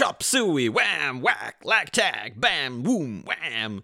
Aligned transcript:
chop 0.00 0.22
suey, 0.22 0.66
wham, 0.66 1.20
whack, 1.20 1.56
lack 1.62 1.90
tag, 1.90 2.40
bam, 2.40 2.82
boom, 2.82 3.22
wham. 3.26 3.82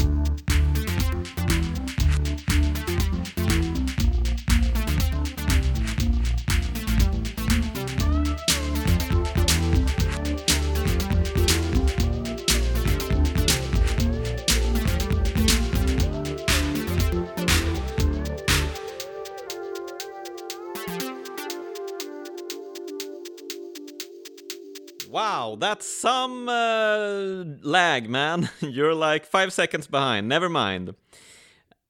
Wow, 25.17 25.57
that's 25.59 25.89
some 25.89 26.47
uh, 26.47 27.43
lag, 27.63 28.07
man. 28.07 28.51
You're 28.61 28.95
like 28.95 29.25
five 29.25 29.51
seconds 29.51 29.87
behind. 29.87 30.29
Never 30.29 30.51
mind. 30.51 30.95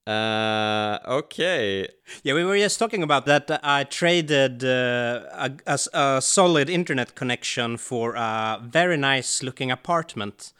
Uh, 0.07 1.01
okay. 1.09 1.89
Yeah, 2.23 2.35
we 2.35 2.45
were 2.45 2.57
just 2.57 2.79
talking 2.79 3.03
about 3.03 3.27
that. 3.27 3.51
I 3.65 3.83
traded 3.83 4.63
uh, 4.63 5.25
a, 5.33 5.51
a, 5.67 5.79
a 5.93 6.23
solid 6.23 6.71
internet 6.71 7.17
connection 7.17 7.79
for 7.79 8.15
a 8.15 8.61
very 8.63 8.97
nice 8.97 9.43
looking 9.43 9.73
apartment. 9.73 10.53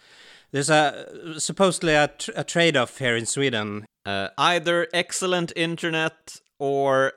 There's 0.51 0.69
a 0.69 1.39
supposedly 1.39 1.95
a, 1.95 2.09
tr- 2.09 2.33
a 2.35 2.43
trade 2.43 2.77
off 2.77 2.99
here 2.99 3.15
in 3.15 3.27
Sweden. 3.27 3.87
Uh, 4.05 4.31
either 4.39 4.89
excellent 4.93 5.53
internet 5.55 6.41
or 6.59 7.13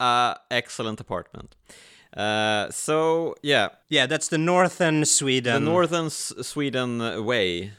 uh, 0.00 0.36
excellent 0.50 0.98
apartment. 0.98 1.56
Uh, 2.16 2.70
so 2.70 3.34
yeah, 3.42 3.68
Yeah, 3.88 4.06
that's 4.06 4.28
the 4.28 4.38
northern 4.38 5.04
Sweden. 5.04 5.54
the 5.64 5.70
northern 5.70 6.06
S- 6.06 6.32
Sweden 6.42 7.24
way. 7.24 7.72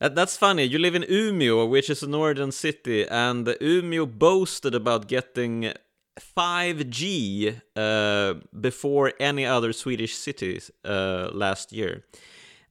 That, 0.00 0.14
that's 0.14 0.36
funny. 0.36 0.62
You 0.64 0.78
live 0.78 0.94
in 0.94 1.02
Umeå, 1.02 1.68
which 1.68 1.90
is 1.90 2.02
a 2.02 2.06
northern 2.08 2.52
city, 2.52 3.06
and 3.08 3.46
Umeå 3.60 4.06
boasted 4.06 4.74
about 4.74 5.08
getting 5.08 5.72
5G 6.20 7.60
uh, 7.76 8.34
before 8.60 9.12
any 9.20 9.44
other 9.44 9.72
Swedish 9.72 10.14
cities 10.14 10.70
uh, 10.84 11.28
last 11.32 11.72
year, 11.72 12.04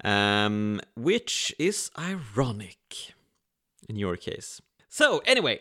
um, 0.04 0.80
which 0.96 1.54
is 1.60 1.92
ironic 1.98 3.14
in 3.90 3.98
your 3.98 4.16
case. 4.18 4.62
So 4.90 5.22
anyway. 5.26 5.60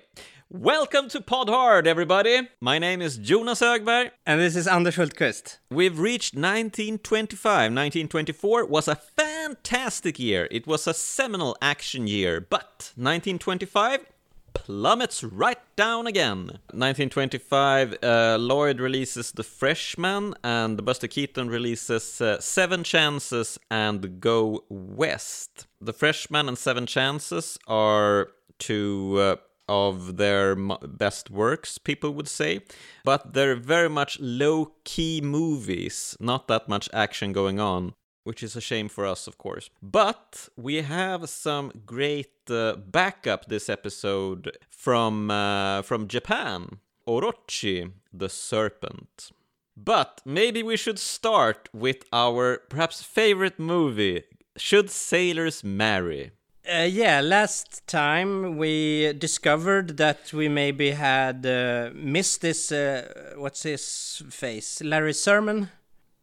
Welcome 0.49 1.09
to 1.09 1.21
Pod 1.21 1.49
Hard, 1.49 1.89
everybody. 1.89 2.49
My 2.61 2.79
name 2.79 3.03
is 3.03 3.19
Jonas 3.19 3.59
Högberg. 3.59 4.13
And 4.25 4.41
this 4.41 4.55
is 4.55 4.69
Anders 4.69 4.95
Hultqvist. 4.95 5.59
We've 5.71 5.99
reached 5.99 6.35
1925. 6.35 7.45
1924 7.73 8.65
was 8.67 8.87
a 8.87 8.95
fantastic 8.95 10.21
year. 10.21 10.47
It 10.53 10.65
was 10.65 10.87
a 10.87 10.95
seminal 10.95 11.57
action 11.61 12.07
year, 12.07 12.41
but 12.41 12.93
1925 12.95 14.07
plummets 14.55 15.25
right 15.25 15.59
down 15.75 16.07
again. 16.07 16.61
1925, 16.71 17.97
uh, 18.05 18.37
Lloyd 18.39 18.79
releases 18.79 19.33
The 19.33 19.43
Freshman, 19.43 20.35
and 20.45 20.85
Buster 20.85 21.09
Keaton 21.09 21.49
releases 21.49 22.21
uh, 22.21 22.39
Seven 22.39 22.85
Chances 22.85 23.59
and 23.69 24.21
Go 24.21 24.63
West. 24.69 25.67
The 25.81 25.93
Freshman 25.93 26.47
and 26.47 26.57
Seven 26.57 26.87
Chances 26.87 27.59
are 27.67 28.29
two. 28.61 29.17
Uh, 29.19 29.37
of 29.69 30.17
their 30.17 30.55
best 30.55 31.31
works, 31.31 31.79
people 31.79 32.13
would 32.13 32.29
say. 32.29 32.61
But 33.05 33.35
they're 33.35 33.57
very 33.57 33.89
much 33.89 34.19
low 34.21 34.73
key 34.85 35.21
movies, 35.21 36.17
not 36.21 36.49
that 36.49 36.69
much 36.69 36.89
action 36.93 37.33
going 37.33 37.59
on, 37.61 37.95
which 38.25 38.43
is 38.43 38.57
a 38.57 38.61
shame 38.61 38.89
for 38.89 39.07
us, 39.07 39.27
of 39.27 39.39
course. 39.39 39.71
But 39.83 40.49
we 40.57 40.83
have 40.83 41.29
some 41.29 41.73
great 41.85 42.51
uh, 42.51 42.77
backup 42.77 43.47
this 43.47 43.69
episode 43.69 44.57
from, 44.71 45.31
uh, 45.31 45.83
from 45.83 46.09
Japan 46.09 46.79
Orochi 47.07 47.93
the 48.13 48.29
Serpent. 48.29 49.31
But 49.77 50.23
maybe 50.25 50.63
we 50.63 50.77
should 50.77 50.99
start 50.99 51.69
with 51.73 52.05
our 52.13 52.63
perhaps 52.71 53.03
favorite 53.03 53.59
movie 53.59 54.25
Should 54.57 54.91
Sailors 54.91 55.63
Marry? 55.63 56.33
Uh, 56.69 56.83
yeah, 56.83 57.21
last 57.21 57.87
time 57.87 58.57
we 58.57 59.13
discovered 59.13 59.97
that 59.99 60.33
we 60.33 60.49
maybe 60.49 60.91
had 60.91 61.47
uh, 61.47 61.91
missed 61.95 62.41
this. 62.41 62.73
Uh, 62.73 63.35
what's 63.37 63.63
his 63.63 64.23
face? 64.31 64.83
Larry 64.83 65.13
Semon 65.13 65.69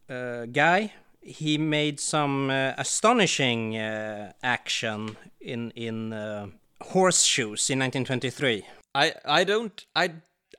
uh, 0.09 0.45
guy. 0.47 0.91
He 1.21 1.57
made 1.57 2.01
some 2.01 2.49
uh, 2.49 2.73
astonishing 2.77 3.77
uh, 3.77 4.33
action 4.43 5.15
in 5.39 5.71
in 5.75 6.11
uh, 6.11 6.47
horseshoes 6.81 7.69
in 7.69 7.79
1923. 7.79 8.65
I 8.93 9.13
I 9.23 9.45
don't 9.45 9.85
I 9.95 10.09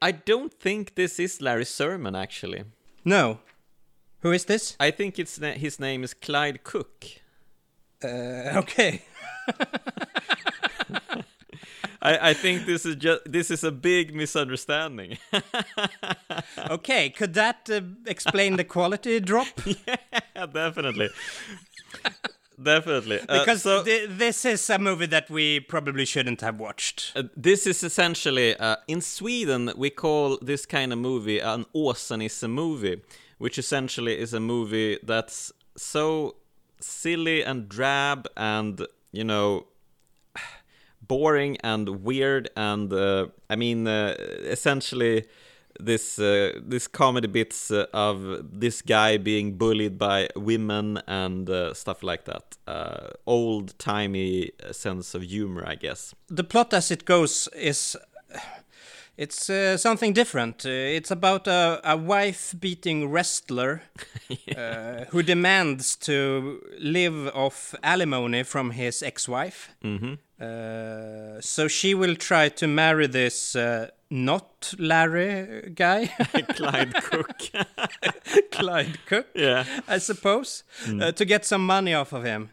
I 0.01 0.13
don't 0.13 0.55
think 0.55 0.95
this 0.95 1.19
is 1.21 1.43
Larry 1.43 1.65
Semon 1.65 2.17
actually. 2.17 2.65
No, 3.05 3.41
who 4.21 4.33
is 4.33 4.47
this? 4.47 4.77
I 4.81 4.91
think 4.93 5.19
it's 5.19 5.39
na- 5.39 5.59
his 5.59 5.79
name 5.79 6.05
is 6.05 6.15
Clyde 6.15 6.65
Cook. 6.65 7.05
Uh, 8.03 8.09
okay. 8.63 9.03
I, 12.03 12.31
I 12.31 12.35
think 12.35 12.67
this 12.67 12.85
is 12.85 12.97
just 12.97 13.23
this 13.25 13.51
is 13.51 13.65
a 13.65 13.73
big 13.73 14.15
misunderstanding. 14.15 15.19
Okay, 16.71 17.11
could 17.11 17.35
that 17.35 17.69
uh, 17.71 17.81
explain 18.07 18.57
the 18.57 18.65
quality 18.65 19.21
drop? 19.21 19.47
yeah, 19.67 20.47
definitely. 20.47 21.09
definitely. 22.63 23.21
Uh, 23.21 23.39
Because 23.39 23.63
so, 23.63 23.83
thi- 23.83 24.07
this 24.07 24.45
is 24.45 24.69
a 24.71 24.79
movie 24.79 25.07
that 25.07 25.31
we 25.31 25.61
probably 25.61 26.05
shouldn't 26.05 26.41
have 26.41 26.59
watched. 26.59 27.13
uh, 27.17 27.23
this 27.37 27.67
is 27.67 27.83
essentially 27.83 28.57
uh, 28.57 28.77
in 28.89 29.01
Sweden 29.01 29.73
we 29.77 29.91
call 29.91 30.39
this 30.43 30.67
kind 30.67 30.93
of 30.93 30.99
movie 30.99 31.39
an 31.41 31.67
Åsa-Nisse 31.75 32.49
movie, 32.49 33.01
which 33.39 33.59
essentially 33.59 34.19
is 34.19 34.35
a 34.35 34.41
movie 34.41 34.99
that's 35.03 35.53
so 35.77 36.37
silly 36.81 37.43
and 37.45 37.69
drab 37.69 38.27
and 38.37 38.87
you 39.17 39.25
know 39.25 39.67
boring 41.07 41.57
and 41.63 42.03
weird 42.03 42.49
and 42.57 42.93
uh, 42.93 43.27
I 43.51 43.57
mean 43.57 43.87
uh, 43.87 44.15
essentially 44.45 45.25
this 45.81 46.19
uh, 46.19 46.53
this 46.63 46.87
comedy 46.87 47.27
bits 47.27 47.71
uh, 47.71 47.87
of 47.93 48.61
this 48.61 48.83
guy 48.83 49.17
being 49.17 49.57
bullied 49.57 49.99
by 49.99 50.29
women 50.37 51.01
and 51.07 51.49
uh, 51.51 51.75
stuff 51.75 52.03
like 52.03 52.25
that. 52.25 52.57
Uh, 52.67 53.09
old 53.27 53.79
timey 53.79 54.51
sense 54.71 55.15
of 55.15 55.23
humor, 55.23 55.65
I 55.67 55.75
guess. 55.75 56.15
the 56.29 56.45
plot 56.45 56.73
as 56.73 56.91
it 56.91 57.05
goes 57.05 57.49
is 57.55 57.97
it's 59.17 59.49
uh, 59.51 59.77
something 59.77 60.13
different. 60.13 60.65
Uh, 60.67 60.71
it's 60.71 61.11
about 61.11 61.47
a, 61.47 61.81
a 61.85 61.97
wife 61.97 62.55
beating 62.59 63.11
wrestler 63.11 63.83
uh, 64.57 65.05
who 65.11 65.23
demands 65.23 65.97
to 65.97 66.61
live 66.81 67.29
off 67.35 67.75
alimony 67.83 68.43
from 68.45 68.71
his 68.73 69.03
ex 69.03 69.29
wife. 69.29 69.71
hmm 69.83 70.15
Uh, 70.41 71.41
so 71.41 71.69
she 71.69 71.95
will 71.95 72.17
try 72.17 72.51
to 72.51 72.67
marry 72.67 73.07
this 73.09 73.55
uh, 73.57 73.87
not 74.11 74.75
Larry 74.79 75.71
guy, 75.75 76.07
Clyde 76.57 76.93
Cook. 76.95 77.39
Clyde 78.51 78.99
Cook. 79.07 79.27
yeah. 79.35 79.65
I 79.89 79.99
suppose, 80.01 80.65
uh, 81.01 81.13
to 81.13 81.25
get 81.25 81.45
some 81.47 81.65
money 81.67 81.95
off 81.95 82.13
of 82.13 82.25
him. 82.25 82.51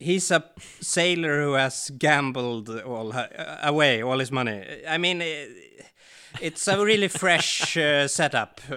He's 0.00 0.30
a 0.30 0.42
sailor 0.80 1.42
who 1.42 1.52
has 1.52 1.90
gambled 1.98 2.68
all 2.80 3.12
uh, 3.12 3.26
away 3.62 4.02
all 4.02 4.18
his 4.18 4.32
money. 4.32 4.64
I 4.88 4.98
mean, 4.98 5.22
it's 6.40 6.66
a 6.66 6.84
really 6.84 7.08
fresh 7.08 7.76
uh, 7.76 8.08
setup. 8.08 8.60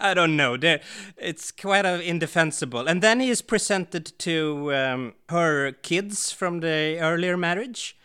I 0.00 0.14
don't 0.14 0.36
know. 0.36 0.56
There, 0.56 0.80
it's 1.16 1.50
quite 1.50 1.84
a 1.84 2.00
indefensible. 2.00 2.88
And 2.88 3.02
then 3.02 3.20
he 3.20 3.30
is 3.30 3.42
presented 3.42 4.12
to 4.20 4.74
um, 4.74 5.14
her 5.28 5.72
kids 5.72 6.32
from 6.32 6.60
the 6.60 6.98
earlier 7.00 7.36
marriage 7.36 7.96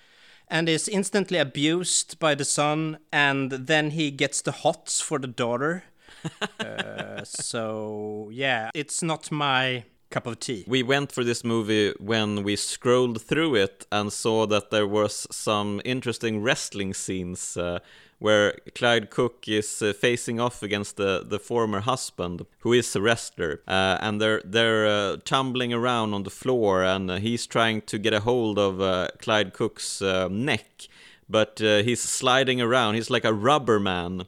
and 0.47 0.69
is 0.69 0.87
instantly 0.87 1.37
abused 1.37 2.19
by 2.19 2.35
the 2.35 2.45
son 2.45 2.97
and 3.11 3.51
then 3.51 3.91
he 3.91 4.11
gets 4.11 4.41
the 4.41 4.51
hots 4.51 5.01
for 5.01 5.19
the 5.19 5.27
daughter 5.27 5.83
uh, 6.59 7.23
so 7.23 8.29
yeah 8.31 8.71
it's 8.73 9.03
not 9.03 9.31
my 9.31 9.83
cup 10.09 10.27
of 10.27 10.39
tea 10.39 10.63
We 10.67 10.83
went 10.83 11.11
for 11.11 11.23
this 11.23 11.43
movie 11.43 11.93
when 11.99 12.43
we 12.43 12.55
scrolled 12.55 13.21
through 13.21 13.55
it 13.55 13.85
and 13.91 14.11
saw 14.11 14.47
that 14.47 14.71
there 14.71 14.87
was 14.87 15.27
some 15.31 15.81
interesting 15.83 16.41
wrestling 16.41 16.93
scenes 16.93 17.57
uh, 17.57 17.79
where 18.19 18.57
Clyde 18.73 19.09
Cook 19.09 19.47
is 19.47 19.81
uh, 19.81 19.93
facing 19.93 20.39
off 20.39 20.63
against 20.63 20.97
the, 20.97 21.23
the 21.25 21.39
former 21.39 21.81
husband, 21.81 22.45
who 22.59 22.73
is 22.73 22.95
a 22.95 23.01
wrestler, 23.01 23.61
uh, 23.67 23.97
and 24.01 24.19
they're 24.19 24.41
they're 24.43 24.87
uh, 24.87 25.17
tumbling 25.23 25.71
around 25.71 26.13
on 26.13 26.23
the 26.23 26.31
floor, 26.31 26.83
and 26.83 27.11
uh, 27.11 27.17
he's 27.17 27.45
trying 27.45 27.81
to 27.81 27.99
get 27.99 28.13
a 28.13 28.21
hold 28.21 28.57
of 28.57 28.81
uh, 28.81 29.09
Clyde 29.19 29.53
Cook's 29.53 30.01
neck, 30.01 30.87
but 31.29 31.59
he's 31.59 32.01
sliding 32.01 32.61
around. 32.61 32.95
He's 32.95 33.09
like 33.09 33.25
a 33.25 33.33
rubber 33.33 33.79
man. 33.79 34.25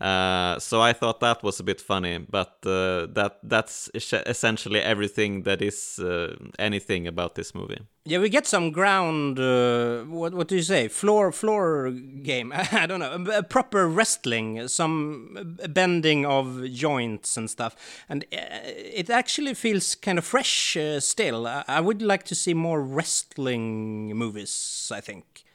Uh, 0.00 0.58
so 0.58 0.82
I 0.82 0.92
thought 0.92 1.20
that 1.20 1.42
was 1.42 1.58
a 1.58 1.62
bit 1.62 1.80
funny, 1.80 2.18
but 2.18 2.58
uh, 2.66 3.06
that 3.14 3.38
that's 3.42 3.88
essentially 3.94 4.80
everything 4.80 5.44
that 5.44 5.62
is 5.62 5.98
uh, 5.98 6.36
anything 6.58 7.06
about 7.06 7.34
this 7.34 7.54
movie. 7.54 7.80
Yeah, 8.04 8.18
we 8.18 8.28
get 8.28 8.46
some 8.46 8.72
ground. 8.72 9.38
Uh, 9.40 10.02
what 10.02 10.34
what 10.34 10.48
do 10.48 10.56
you 10.56 10.62
say? 10.62 10.88
Floor 10.88 11.32
floor 11.32 11.90
game. 11.90 12.52
I 12.72 12.86
don't 12.86 13.00
know. 13.00 13.24
A, 13.32 13.42
proper 13.42 13.88
wrestling, 13.88 14.68
some 14.68 15.56
bending 15.70 16.26
of 16.26 16.70
joints 16.70 17.38
and 17.38 17.48
stuff, 17.48 17.74
and 18.06 18.24
uh, 18.34 18.36
it 18.64 19.08
actually 19.08 19.54
feels 19.54 19.94
kind 19.94 20.18
of 20.18 20.26
fresh 20.26 20.76
still. 20.98 21.46
I 21.46 21.80
would 21.80 22.02
like 22.02 22.24
to 22.24 22.34
see 22.34 22.52
more 22.52 22.82
wrestling 22.82 24.14
movies. 24.14 24.92
I 24.94 25.00
think. 25.00 25.45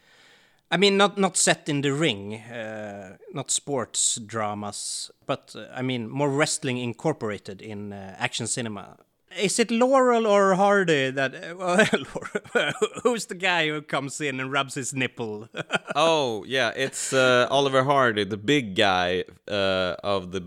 I 0.72 0.78
mean, 0.78 0.96
not 0.96 1.18
not 1.18 1.36
set 1.36 1.68
in 1.68 1.82
the 1.82 1.92
ring, 1.92 2.36
uh, 2.36 3.18
not 3.34 3.52
sports 3.52 4.16
dramas, 4.16 5.12
but 5.26 5.54
uh, 5.54 5.66
I 5.76 5.82
mean 5.82 6.10
more 6.10 6.30
wrestling 6.30 6.78
incorporated 6.78 7.62
in 7.62 7.92
uh, 7.92 8.16
action 8.18 8.48
cinema. 8.48 8.98
Is 9.38 9.60
it 9.60 9.70
Laurel 9.70 10.26
or 10.26 10.56
Hardy 10.56 11.12
that? 11.12 11.34
Uh, 11.60 12.72
who's 13.04 13.26
the 13.26 13.36
guy 13.36 13.68
who 13.68 13.82
comes 13.82 14.22
in 14.22 14.40
and 14.40 14.52
rubs 14.52 14.76
his 14.76 14.94
nipple? 14.94 15.50
oh 15.96 16.46
yeah, 16.48 16.72
it's 16.74 17.12
uh, 17.12 17.48
Oliver 17.52 17.84
Hardy, 17.84 18.24
the 18.24 18.38
big 18.38 18.76
guy 18.76 19.26
uh, 19.50 19.96
of 20.04 20.32
the 20.32 20.42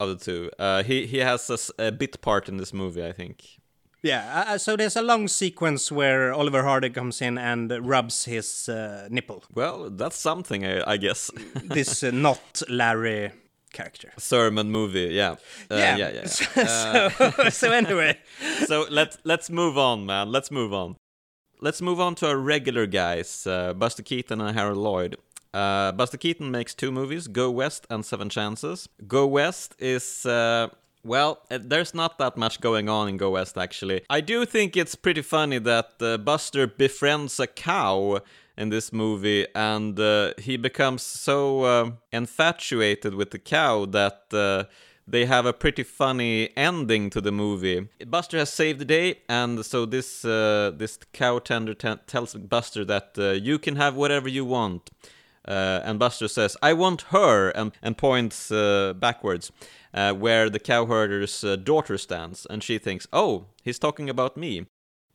of 0.00 0.08
the 0.08 0.16
two. 0.16 0.50
he 0.86 1.06
he 1.06 1.18
has 1.18 1.50
a, 1.50 1.88
a 1.88 1.92
bit 1.92 2.22
part 2.22 2.48
in 2.48 2.56
this 2.56 2.72
movie, 2.72 3.04
I 3.04 3.12
think. 3.12 3.57
Yeah, 4.02 4.44
uh, 4.46 4.54
uh, 4.54 4.58
so 4.58 4.76
there's 4.76 4.96
a 4.96 5.02
long 5.02 5.26
sequence 5.26 5.90
where 5.90 6.32
Oliver 6.32 6.62
Hardy 6.62 6.90
comes 6.90 7.20
in 7.20 7.36
and 7.36 7.70
rubs 7.86 8.26
his 8.26 8.68
uh, 8.68 9.08
nipple. 9.10 9.42
Well, 9.52 9.90
that's 9.90 10.16
something, 10.16 10.64
I, 10.64 10.92
I 10.92 10.96
guess. 10.98 11.30
this 11.64 12.02
uh, 12.04 12.12
not 12.12 12.62
Larry 12.68 13.32
character. 13.72 14.12
Semon 14.16 14.68
movie, 14.68 15.08
yeah. 15.12 15.32
Uh, 15.70 15.76
yeah, 15.76 15.96
yeah, 15.96 16.10
yeah. 16.10 16.28
yeah. 16.56 17.08
so, 17.08 17.48
so 17.50 17.72
anyway. 17.72 18.18
so 18.66 18.86
let's 18.88 19.18
let's 19.24 19.50
move 19.50 19.76
on, 19.76 20.06
man. 20.06 20.30
Let's 20.30 20.50
move 20.52 20.72
on. 20.72 20.96
Let's 21.60 21.82
move 21.82 21.98
on 21.98 22.14
to 22.16 22.28
our 22.28 22.36
regular 22.36 22.86
guys, 22.86 23.44
uh, 23.48 23.74
Buster 23.74 24.04
Keaton 24.04 24.40
and 24.40 24.56
Harold 24.56 24.78
Lloyd. 24.78 25.16
Buster 25.52 26.16
Keaton 26.16 26.52
makes 26.52 26.72
two 26.72 26.92
movies, 26.92 27.26
Go 27.26 27.50
West 27.50 27.84
and 27.90 28.04
Seven 28.04 28.28
Chances. 28.28 28.88
Go 29.08 29.26
West 29.26 29.74
is 29.80 30.24
well, 31.04 31.42
uh, 31.50 31.58
there's 31.60 31.94
not 31.94 32.18
that 32.18 32.36
much 32.36 32.60
going 32.60 32.88
on 32.88 33.08
in 33.08 33.16
Go 33.16 33.30
West 33.30 33.56
actually. 33.56 34.02
I 34.10 34.20
do 34.20 34.44
think 34.44 34.76
it's 34.76 34.94
pretty 34.94 35.22
funny 35.22 35.58
that 35.58 35.92
uh, 36.00 36.18
Buster 36.18 36.66
befriends 36.66 37.40
a 37.40 37.46
cow 37.46 38.20
in 38.56 38.70
this 38.70 38.92
movie 38.92 39.46
and 39.54 39.98
uh, 39.98 40.32
he 40.38 40.56
becomes 40.56 41.02
so 41.02 41.62
uh, 41.62 41.90
infatuated 42.12 43.14
with 43.14 43.30
the 43.30 43.38
cow 43.38 43.86
that 43.86 44.24
uh, 44.32 44.64
they 45.06 45.24
have 45.24 45.46
a 45.46 45.52
pretty 45.52 45.84
funny 45.84 46.50
ending 46.56 47.08
to 47.10 47.20
the 47.20 47.32
movie. 47.32 47.88
Buster 48.06 48.38
has 48.38 48.52
saved 48.52 48.78
the 48.78 48.84
day, 48.84 49.20
and 49.26 49.64
so 49.64 49.86
this 49.86 50.22
uh, 50.22 50.70
this 50.76 50.98
cow 51.14 51.38
tender 51.38 51.72
t- 51.72 51.94
tells 52.06 52.34
Buster 52.34 52.84
that 52.84 53.16
you 53.42 53.58
can 53.58 53.76
have 53.76 53.94
whatever 53.94 54.28
you 54.28 54.44
want. 54.44 54.90
And 55.48 55.98
Buster 55.98 56.28
says, 56.28 56.56
"I 56.62 56.72
want 56.72 57.02
her," 57.10 57.50
and, 57.50 57.72
and 57.82 57.96
points 57.96 58.50
backwards 58.50 59.50
uh, 59.94 60.12
where 60.12 60.50
the 60.50 60.58
cowherder's 60.58 61.42
uh, 61.42 61.56
daughter 61.56 61.98
stands, 61.98 62.46
and 62.46 62.62
she 62.62 62.78
thinks, 62.78 63.06
oh, 63.12 63.46
he's 63.62 63.78
talking 63.78 64.10
about 64.10 64.36
me. 64.36 64.66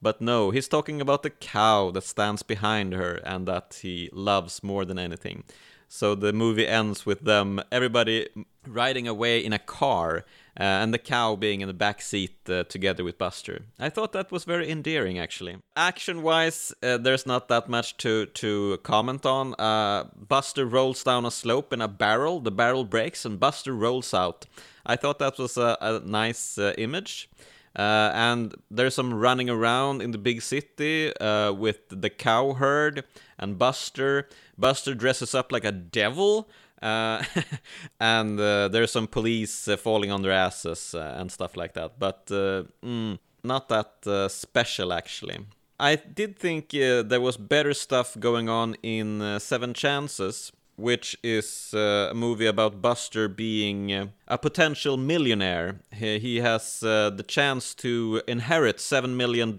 But 0.02 0.20
no, 0.20 0.52
he's 0.52 0.68
talking 0.68 1.00
about 1.00 1.24
the 1.24 1.30
cow 1.30 1.92
that 1.92 2.04
stands 2.04 2.44
behind 2.44 2.94
her 2.94 3.16
and 3.24 3.48
that 3.48 3.80
he 3.82 4.10
loves 4.12 4.62
more 4.62 4.84
than 4.84 5.00
anything. 5.00 5.46
So 5.88 6.16
the 6.16 6.34
movie 6.34 6.68
ends 6.68 7.06
with 7.06 7.22
them, 7.22 7.62
everybody 7.72 8.28
riding 8.68 9.08
away 9.08 9.40
in 9.40 9.54
a 9.54 9.60
car, 9.60 10.26
uh, 10.60 10.64
and 10.64 10.94
the 10.94 11.00
cow 11.00 11.36
being 11.36 11.62
in 11.62 11.68
the 11.68 11.74
back 11.74 12.02
seat 12.02 12.36
uh, 12.48 12.64
together 12.64 13.04
with 13.04 13.18
Buster. 13.18 13.66
I 13.80 13.90
thought 13.90 14.14
that 14.14 14.32
was 14.32 14.44
very 14.46 14.70
endearing, 14.70 15.18
actually. 15.18 15.58
Action-wise, 15.76 16.74
uh, 16.84 16.98
there's 16.98 17.26
not 17.26 17.48
that 17.48 17.68
much 17.68 17.98
to 17.98 18.28
to 18.28 18.78
comment 18.84 19.26
on. 19.26 19.56
Uh, 19.56 20.06
Buster 20.16 20.66
rolls 20.66 21.04
down 21.04 21.26
a 21.26 21.32
slope 21.32 21.74
in 21.74 21.82
a 21.82 21.88
barrel. 21.88 22.40
The 22.40 22.52
barrel 22.52 22.86
breaks, 22.86 23.26
and 23.26 23.40
Buster 23.40 23.74
rolls 23.74 24.14
out. 24.14 24.46
I 24.86 24.96
thought 24.96 25.20
that 25.20 25.38
was 25.38 25.58
a, 25.58 25.78
a 25.82 26.00
nice 26.06 26.58
uh, 26.58 26.74
image. 26.78 27.30
And 27.76 28.54
there's 28.70 28.94
some 28.94 29.16
running 29.16 29.50
around 29.50 30.04
in 30.04 30.12
the 30.12 30.20
big 30.20 30.44
city 30.44 31.12
with 31.58 31.90
the 31.90 32.12
cow 32.12 32.54
herd 32.54 33.04
and 33.40 33.58
Buster. 33.58 34.30
Buster 34.60 34.94
dresses 34.94 35.34
up 35.34 35.52
like 35.52 35.66
a 35.66 35.72
devil 35.72 36.48
uh, 36.84 37.24
and 38.00 38.40
uh, 38.40 38.68
there's 38.68 38.92
some 38.92 39.08
police 39.08 39.68
uh, 39.68 39.78
falling 39.78 40.12
on 40.12 40.22
their 40.22 40.34
asses 40.34 40.94
uh, 40.94 41.16
and 41.18 41.32
stuff 41.32 41.56
like 41.56 41.74
that. 41.74 41.98
But 41.98 42.28
uh, 42.30 42.64
mm, 42.84 43.18
not 43.44 43.70
that 43.70 44.06
uh, 44.06 44.28
special, 44.28 44.92
actually. 44.92 45.40
I 45.80 45.96
did 45.96 46.38
think 46.38 46.70
there 46.70 47.20
was 47.20 47.36
better 47.36 47.74
stuff 47.74 48.16
going 48.20 48.48
on 48.48 48.76
in 48.84 49.40
Seven 49.40 49.74
Chances, 49.74 50.52
which 50.78 51.18
is 51.24 51.74
a 51.74 52.14
movie 52.16 52.46
about 52.46 52.82
Buster 52.82 53.28
being 53.28 54.12
a 54.28 54.38
potential 54.38 54.96
millionaire. 54.98 55.80
He, 55.92 56.20
he 56.20 56.38
has 56.38 56.80
the 56.80 57.26
chance 57.28 57.74
to 57.76 58.22
inherit 58.28 58.78
$7 58.78 59.10
million 59.16 59.56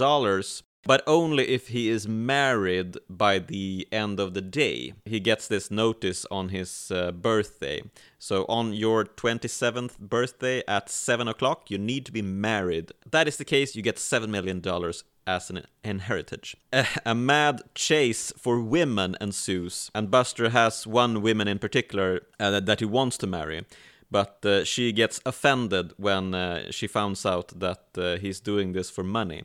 but 0.87 1.03
only 1.07 1.49
if 1.49 1.69
he 1.69 1.89
is 1.89 2.07
married 2.07 2.97
by 3.09 3.39
the 3.39 3.89
end 3.91 4.21
of 4.21 4.35
the 4.35 4.41
day. 4.41 4.95
He 5.05 5.21
gets 5.21 5.49
this 5.49 5.71
notice 5.71 6.27
on 6.31 6.51
his 6.51 6.91
uh, 6.91 7.13
birthday. 7.13 7.83
So, 8.19 8.45
on 8.49 8.73
your 8.73 9.05
27th 9.05 9.99
birthday 9.99 10.63
at 10.67 10.89
7 10.89 11.29
o'clock, 11.29 11.71
you 11.71 11.79
need 11.79 12.07
to 12.07 12.13
be 12.13 12.23
married. 12.23 12.93
That 13.11 13.29
is 13.29 13.37
the 13.37 13.45
case, 13.45 13.75
you 13.75 13.83
get 13.83 13.97
$7 13.97 14.29
million 14.29 14.63
as 15.27 15.51
an 15.51 15.65
inheritance. 15.83 16.55
A, 16.73 16.87
a, 17.07 17.15
mad 17.15 17.63
chase 17.75 18.33
for 18.37 18.61
women 18.61 19.17
ensues, 19.21 19.91
and 19.95 20.11
Buster 20.11 20.51
has 20.51 20.87
one 20.87 21.23
woman 21.23 21.49
in 21.49 21.59
particular 21.59 22.21
uh, 22.39 22.61
that 22.61 22.81
he 22.81 22.87
wants 22.87 23.17
to 23.19 23.27
marry. 23.27 23.65
But 24.11 24.45
uh, 24.45 24.65
she 24.65 24.93
gets 24.93 25.21
offended 25.27 25.93
when 25.97 26.35
uh, 26.35 26.71
she 26.71 26.87
finds 26.87 27.27
out 27.27 27.59
that 27.59 27.83
uh, 27.97 28.17
he's 28.19 28.39
doing 28.39 28.73
this 28.73 28.91
for 28.91 29.03
money. 29.03 29.45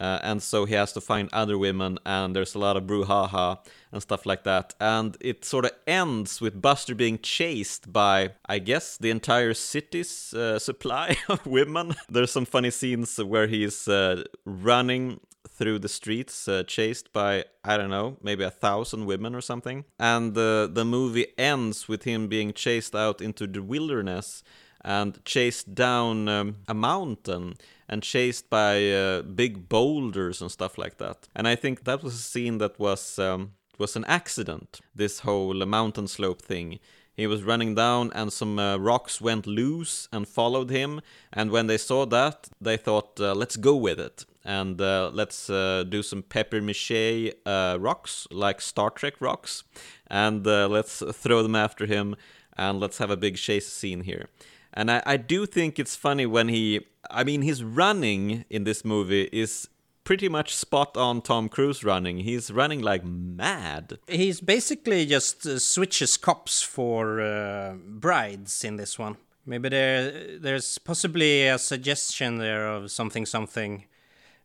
Uh, 0.00 0.20
and 0.22 0.42
so 0.42 0.64
he 0.64 0.74
has 0.74 0.92
to 0.92 1.00
find 1.00 1.28
other 1.32 1.58
women, 1.58 1.98
and 2.06 2.34
there's 2.34 2.54
a 2.54 2.58
lot 2.58 2.76
of 2.76 2.84
brouhaha 2.84 3.58
and 3.90 4.02
stuff 4.02 4.26
like 4.26 4.44
that. 4.44 4.74
And 4.80 5.16
it 5.20 5.44
sort 5.44 5.64
of 5.64 5.72
ends 5.86 6.40
with 6.40 6.60
Buster 6.60 6.94
being 6.94 7.18
chased 7.18 7.92
by, 7.92 8.32
I 8.46 8.58
guess, 8.60 8.96
the 8.96 9.10
entire 9.10 9.54
city's 9.54 10.32
uh, 10.34 10.58
supply 10.68 11.16
of 11.28 11.46
women. 11.46 11.94
There's 12.08 12.30
some 12.30 12.46
funny 12.46 12.70
scenes 12.70 13.18
where 13.18 13.46
he's 13.46 13.88
uh, 13.88 14.24
running 14.44 15.20
through 15.48 15.80
the 15.80 15.88
streets, 15.88 16.46
uh, 16.46 16.62
chased 16.62 17.12
by 17.12 17.44
I 17.64 17.76
don't 17.76 17.90
know, 17.90 18.16
maybe 18.22 18.44
a 18.44 18.50
thousand 18.50 19.06
women 19.06 19.34
or 19.34 19.40
something. 19.40 19.84
And 19.98 20.34
the 20.34 20.70
the 20.72 20.84
movie 20.84 21.26
ends 21.36 21.88
with 21.88 22.04
him 22.04 22.28
being 22.28 22.52
chased 22.52 22.94
out 22.94 23.20
into 23.20 23.46
the 23.46 23.62
wilderness 23.62 24.42
and 24.84 25.24
chased 25.24 25.74
down 25.74 26.28
um, 26.28 26.56
a 26.68 26.74
mountain 26.74 27.54
and 27.88 28.02
chased 28.02 28.50
by 28.50 28.90
uh, 28.90 29.22
big 29.22 29.68
boulders 29.68 30.40
and 30.42 30.50
stuff 30.50 30.78
like 30.78 30.98
that. 30.98 31.28
And 31.34 31.48
I 31.48 31.56
think 31.56 31.84
that 31.84 32.02
was 32.02 32.14
a 32.14 32.18
scene 32.18 32.58
that 32.58 32.78
was 32.78 33.18
um, 33.18 33.52
was 33.78 33.96
an 33.96 34.04
accident. 34.04 34.80
This 34.94 35.20
whole 35.20 35.54
mountain 35.66 36.08
slope 36.08 36.42
thing. 36.42 36.78
He 37.14 37.26
was 37.26 37.42
running 37.42 37.74
down, 37.74 38.12
and 38.14 38.32
some 38.32 38.60
uh, 38.60 38.76
rocks 38.76 39.20
went 39.20 39.44
loose 39.44 40.08
and 40.12 40.28
followed 40.28 40.70
him. 40.70 41.00
And 41.32 41.50
when 41.50 41.66
they 41.66 41.78
saw 41.78 42.06
that, 42.06 42.48
they 42.60 42.76
thought, 42.76 43.18
uh, 43.20 43.34
"Let's 43.34 43.56
go 43.56 43.74
with 43.76 43.98
it." 43.98 44.24
and 44.48 44.80
uh, 44.80 45.10
let's 45.12 45.50
uh, 45.50 45.84
do 45.86 46.02
some 46.02 46.22
papier 46.22 46.62
mache 46.62 47.34
uh, 47.44 47.76
rocks 47.78 48.26
like 48.30 48.62
Star 48.62 48.88
Trek 48.88 49.20
rocks, 49.20 49.62
and 50.06 50.46
uh, 50.46 50.66
let's 50.68 51.02
throw 51.12 51.42
them 51.42 51.54
after 51.54 51.84
him, 51.84 52.16
and 52.56 52.80
let's 52.80 52.96
have 52.96 53.10
a 53.10 53.16
big 53.16 53.36
chase 53.36 53.68
scene 53.68 54.00
here. 54.04 54.28
And 54.74 54.90
I, 54.90 55.02
I 55.06 55.16
do 55.16 55.46
think 55.46 55.78
it's 55.78 55.96
funny 55.96 56.26
when 56.26 56.48
he, 56.48 56.86
I 57.10 57.24
mean, 57.24 57.42
his 57.42 57.64
running 57.64 58.44
in 58.50 58.64
this 58.64 58.84
movie 58.84 59.28
is 59.32 59.68
pretty 60.04 60.28
much 60.28 60.54
spot 60.54 60.96
on 60.96 61.20
Tom 61.20 61.48
Cruise 61.48 61.84
running. 61.84 62.18
He's 62.20 62.50
running 62.50 62.80
like 62.80 63.04
mad. 63.04 63.98
He's 64.06 64.40
basically 64.40 65.04
just 65.04 65.46
uh, 65.46 65.58
switches 65.58 66.16
cops 66.16 66.62
for 66.62 67.20
uh, 67.20 67.74
brides 67.86 68.64
in 68.64 68.76
this 68.76 68.98
one. 68.98 69.16
Maybe 69.44 69.68
there 69.68 70.38
there's 70.38 70.78
possibly 70.78 71.46
a 71.46 71.58
suggestion 71.58 72.38
there 72.38 72.68
of 72.68 72.90
something 72.90 73.26
something 73.26 73.84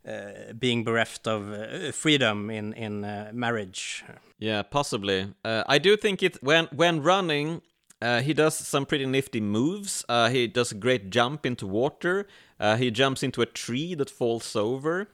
uh, 0.06 0.54
being 0.60 0.84
bereft 0.84 1.28
of 1.28 1.52
uh, 1.52 1.92
freedom 1.92 2.50
in 2.50 2.74
in 2.74 3.06
uh, 3.06 3.32
marriage. 3.34 4.04
Yeah, 4.40 4.64
possibly. 4.64 5.34
Uh, 5.46 5.64
I 5.68 5.78
do 5.78 5.98
think 5.98 6.22
it 6.24 6.44
when 6.44 6.68
when 6.76 7.02
running 7.02 7.62
uh, 8.04 8.22
he 8.22 8.34
does 8.34 8.58
some 8.58 8.86
pretty 8.86 9.06
nifty 9.06 9.40
moves. 9.40 10.04
Uh, 10.10 10.30
he 10.30 10.46
does 10.48 10.72
a 10.72 10.76
great 10.76 11.10
jump 11.10 11.46
into 11.46 11.66
water. 11.66 12.28
Uh, 12.60 12.76
he 12.76 12.92
jumps 12.92 13.24
into 13.24 13.42
a 13.42 13.46
tree 13.46 13.96
that 13.96 14.10
falls 14.10 14.56
over. 14.56 15.08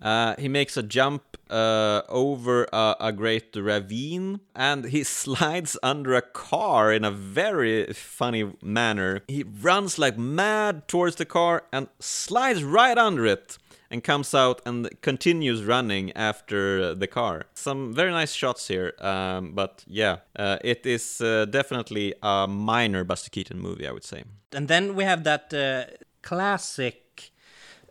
Uh, 0.00 0.34
he 0.38 0.48
makes 0.48 0.78
a 0.78 0.82
jump 0.82 1.36
uh, 1.50 2.00
over 2.08 2.66
a, 2.72 2.96
a, 3.00 3.12
great 3.12 3.54
ravine 3.54 4.40
and 4.56 4.86
he 4.86 5.04
slides 5.20 5.76
under 5.82 6.14
a 6.14 6.22
car 6.22 6.90
in 6.90 7.04
a 7.04 7.10
very 7.10 7.84
funny 7.92 8.50
manner. 8.62 9.20
He 9.28 9.42
runs 9.42 9.98
like 9.98 10.16
mad 10.16 10.88
towards 10.88 11.16
the 11.16 11.26
car 11.26 11.64
and 11.70 11.88
slides 11.98 12.64
right 12.64 12.96
under 12.96 13.26
it 13.26 13.58
and 13.90 14.04
comes 14.04 14.34
out 14.34 14.60
and 14.64 14.88
continues 15.02 15.64
running 15.64 16.12
after 16.12 16.94
the 16.94 17.06
car. 17.06 17.46
Some 17.54 17.92
very 17.92 18.12
nice 18.12 18.32
shots 18.32 18.68
here, 18.68 18.94
um, 19.00 19.52
but 19.52 19.84
yeah, 19.86 20.18
uh, 20.36 20.58
it 20.62 20.86
is 20.86 21.20
uh, 21.20 21.46
definitely 21.46 22.14
a 22.22 22.46
minor 22.46 23.04
Buster 23.04 23.30
Keaton 23.30 23.58
movie, 23.58 23.86
I 23.86 23.92
would 23.92 24.04
say. 24.04 24.24
And 24.52 24.68
then 24.68 24.94
we 24.94 25.04
have 25.04 25.24
that 25.24 25.52
uh, 25.52 25.92
classic, 26.22 27.32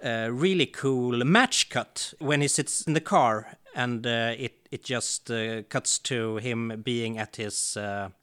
uh, 0.04 0.30
really 0.32 0.66
cool 0.66 1.26
match 1.26 1.70
cut 1.70 2.14
when 2.20 2.42
he 2.42 2.48
sits 2.48 2.82
in 2.84 2.94
the 2.94 3.02
car 3.02 3.58
and 3.76 4.08
uh, 4.08 4.34
it 4.38 4.68
it 4.72 4.84
just 4.84 5.30
uh, 5.32 5.64
cuts 5.64 6.00
to 6.00 6.38
him 6.38 6.82
being 6.84 7.18
at 7.18 7.36
his 7.36 7.78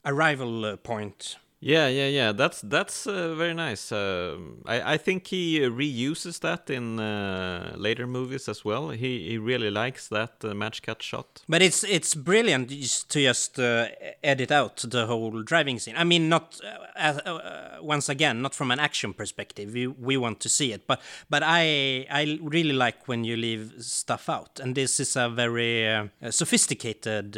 arrival 0.05 0.77
point 0.77 1.37
yeah, 1.59 1.87
yeah, 1.87 2.07
yeah. 2.07 2.33
That's 2.33 2.61
that's 2.61 3.07
uh, 3.07 3.33
very 3.33 3.53
nice. 3.53 3.91
Uh, 3.91 4.37
I 4.65 4.93
I 4.93 4.97
think 4.97 5.25
he 5.27 5.59
reuses 5.61 6.39
that 6.41 6.69
in 6.69 6.99
uh, 6.99 7.73
later 7.75 8.05
movies 8.05 8.47
as 8.47 8.63
well. 8.63 8.89
He 8.89 9.29
he 9.29 9.37
really 9.39 9.71
likes 9.71 10.07
that 10.09 10.43
uh, 10.43 10.53
match 10.53 10.83
cut 10.83 11.01
shot. 11.01 11.41
But 11.49 11.63
it's 11.63 11.83
it's 11.83 12.13
brilliant 12.13 12.69
to 12.69 13.21
just 13.21 13.59
uh, 13.59 13.87
edit 14.23 14.51
out 14.51 14.85
the 14.87 15.07
whole 15.07 15.41
driving 15.41 15.79
scene. 15.79 15.95
I 15.97 16.03
mean, 16.03 16.29
not 16.29 16.59
uh, 16.95 17.79
once 17.81 18.07
again, 18.07 18.41
not 18.43 18.53
from 18.53 18.69
an 18.69 18.79
action 18.79 19.13
perspective. 19.13 19.73
We 19.73 19.87
we 19.87 20.15
want 20.15 20.39
to 20.41 20.49
see 20.49 20.73
it, 20.73 20.85
but 20.85 21.01
but 21.27 21.41
I 21.43 22.05
I 22.11 22.39
really 22.41 22.73
like 22.73 23.07
when 23.07 23.23
you 23.23 23.35
leave 23.35 23.73
stuff 23.79 24.29
out, 24.29 24.59
and 24.59 24.75
this 24.75 24.99
is 24.99 25.15
a 25.15 25.27
very 25.27 26.09
sophisticated 26.29 27.35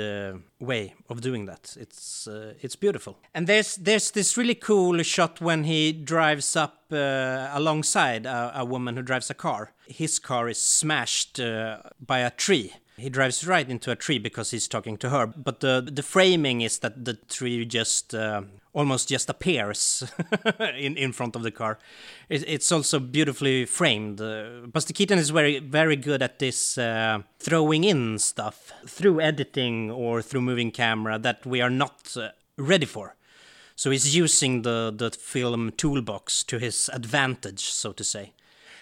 way 0.60 0.94
of 1.10 1.22
doing 1.22 1.46
that. 1.46 1.76
It's 1.80 2.28
uh, 2.28 2.54
it's 2.62 2.76
beautiful. 2.76 3.18
And 3.34 3.48
there's 3.48 3.76
there's 3.76 4.12
this 4.12 4.38
really 4.38 4.56
cool 4.56 5.02
shot 5.04 5.42
when 5.42 5.64
he 5.64 5.92
drives 5.92 6.56
up 6.56 6.86
uh, 6.92 7.50
alongside 7.54 8.26
a, 8.26 8.52
a, 8.56 8.66
woman 8.66 8.96
who 8.96 9.02
drives 9.02 9.30
a 9.30 9.34
car. 9.34 9.74
His 9.88 10.20
car 10.20 10.50
is 10.50 10.62
smashed 10.62 11.40
uh, 11.40 11.80
by 12.06 12.20
a 12.20 12.30
tree. 12.30 12.74
He 12.98 13.10
drives 13.10 13.48
right 13.48 13.70
into 13.70 13.92
a 13.92 13.96
tree 13.96 14.20
because 14.20 14.52
he's 14.52 14.68
talking 14.68 14.98
to 14.98 15.10
her. 15.10 15.28
But 15.28 15.62
the 15.62 15.88
the 15.92 16.04
framing 16.04 16.62
is 16.62 16.80
that 16.80 17.06
the 17.06 17.14
tree 17.14 17.66
just 17.66 18.14
uh, 18.14 18.42
almost 18.74 19.10
just 19.10 19.30
appears 19.30 20.04
in 20.78 20.98
in 20.98 21.12
front 21.12 21.36
of 21.36 21.44
the 21.44 21.52
car. 21.52 21.80
It, 22.30 22.44
it's 22.48 22.72
also 22.72 23.00
beautifully 23.00 23.66
framed. 23.66 24.22
Uh, 24.22 24.68
Buster 24.72 24.94
Keaton 24.94 25.20
is 25.20 25.30
very 25.30 25.60
very 25.60 25.96
good 25.96 26.22
at 26.22 26.40
this 26.40 26.78
uh, 26.78 27.20
throwing 27.40 27.84
in 27.84 28.20
stuff 28.20 28.72
through 28.88 29.22
editing 29.22 29.92
or 29.92 30.22
through 30.22 30.42
moving 30.42 30.72
camera 30.72 31.20
that 31.20 31.46
we 31.46 31.62
are 31.62 31.72
not 31.72 32.16
uh, 32.18 32.30
ready 32.58 32.86
for. 32.86 33.16
So 33.76 33.92
he's 33.92 34.16
using 34.16 34.64
the 34.64 34.94
the 34.96 35.12
film 35.12 35.72
toolbox 35.72 36.44
to 36.46 36.60
his 36.60 36.90
advantage, 36.94 37.64
so 37.64 37.94
to 37.94 38.04
say 38.04 38.34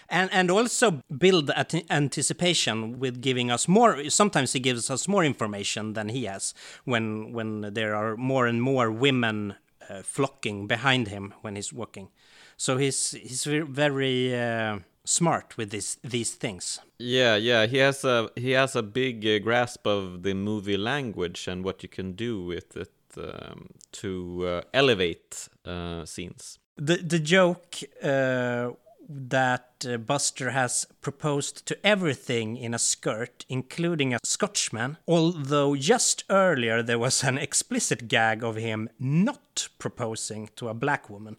and 0.08 0.30
and 0.32 0.50
also 0.50 1.02
build 1.16 1.50
anticipation 1.90 2.98
with 2.98 3.20
giving 3.20 3.50
us 3.50 3.68
more 3.68 4.08
sometimes 4.08 4.52
he 4.52 4.60
gives 4.60 4.90
us 4.90 5.06
more 5.06 5.24
information 5.24 5.92
than 5.92 6.08
he 6.08 6.24
has 6.24 6.54
when 6.84 7.32
when 7.32 7.74
there 7.74 7.94
are 7.94 8.16
more 8.16 8.46
and 8.46 8.62
more 8.62 8.90
women 8.90 9.54
uh, 9.88 10.02
flocking 10.02 10.66
behind 10.66 11.08
him 11.08 11.34
when 11.42 11.56
he's 11.56 11.72
walking. 11.72 12.08
So 12.56 12.76
he's 12.76 13.12
he's 13.12 13.44
very 13.44 14.34
uh, 14.34 14.80
smart 15.04 15.56
with 15.56 15.70
this 15.70 15.98
these 16.02 16.34
things. 16.34 16.80
Yeah, 16.98 17.36
yeah, 17.36 17.66
he 17.66 17.78
has 17.78 18.04
a 18.04 18.30
he 18.36 18.52
has 18.52 18.76
a 18.76 18.82
big 18.82 19.26
uh, 19.26 19.38
grasp 19.38 19.86
of 19.86 20.22
the 20.22 20.34
movie 20.34 20.76
language 20.76 21.48
and 21.48 21.64
what 21.64 21.82
you 21.82 21.88
can 21.88 22.12
do 22.12 22.44
with 22.44 22.76
it 22.76 22.92
um, 23.16 23.68
to 23.92 24.46
uh, 24.46 24.60
elevate 24.74 25.48
uh, 25.64 26.04
scenes. 26.04 26.58
The 26.76 26.96
the 26.96 27.18
joke 27.18 27.76
uh, 28.02 28.70
that 29.08 29.86
uh, 29.88 29.96
Buster 29.96 30.50
has 30.50 30.86
proposed 31.00 31.66
to 31.66 31.86
everything 31.86 32.56
in 32.56 32.74
a 32.74 32.78
skirt, 32.78 33.44
including 33.48 34.12
a 34.12 34.18
Scotchman, 34.22 34.98
although 35.06 35.74
just 35.74 36.24
earlier 36.28 36.82
there 36.82 36.98
was 36.98 37.24
an 37.24 37.38
explicit 37.38 38.08
gag 38.08 38.44
of 38.44 38.56
him 38.56 38.90
not 38.98 39.68
proposing 39.78 40.50
to 40.56 40.68
a 40.68 40.74
black 40.74 41.08
woman. 41.08 41.36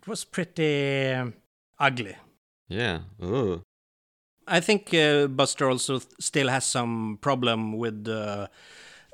It 0.00 0.06
was 0.08 0.24
pretty 0.24 1.08
uh, 1.08 1.26
ugly. 1.78 2.16
Yeah. 2.68 3.00
Ooh. 3.22 3.62
I 4.46 4.60
think 4.60 4.94
uh, 4.94 5.26
Buster 5.26 5.68
also 5.68 6.00
still 6.18 6.48
has 6.48 6.64
some 6.64 7.18
problem 7.20 7.76
with 7.76 8.08
uh, 8.08 8.48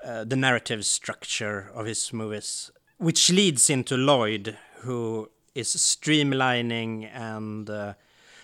the 0.03 0.37
narrative 0.37 0.85
structure 0.85 1.71
of 1.75 1.87
his 1.87 2.13
movies, 2.13 2.71
which 2.99 3.31
leads 3.31 3.69
into 3.69 3.97
Lloyd, 3.97 4.57
who 4.81 5.31
is 5.57 5.69
streamlining 5.69 7.09
and 7.15 7.69
uh, 7.71 7.95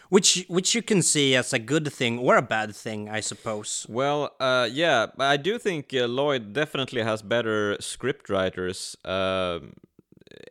which 0.09 0.45
which 0.49 0.75
you 0.75 0.83
can 0.83 1.03
see 1.03 1.35
as 1.37 1.53
a 1.53 1.59
good 1.59 1.93
thing 1.93 2.19
or 2.19 2.37
a 2.37 2.43
bad 2.43 2.75
thing, 2.75 3.09
I 3.09 3.21
suppose. 3.21 3.87
Well, 3.89 4.33
uh, 4.41 4.69
yeah, 4.71 5.07
I 5.19 5.37
do 5.37 5.59
think 5.59 5.95
uh, 5.95 6.07
Lloyd 6.07 6.53
definitely 6.53 7.03
has 7.03 7.23
better 7.23 7.77
script 7.81 8.29
writers. 8.29 8.97
Uh, 9.05 9.61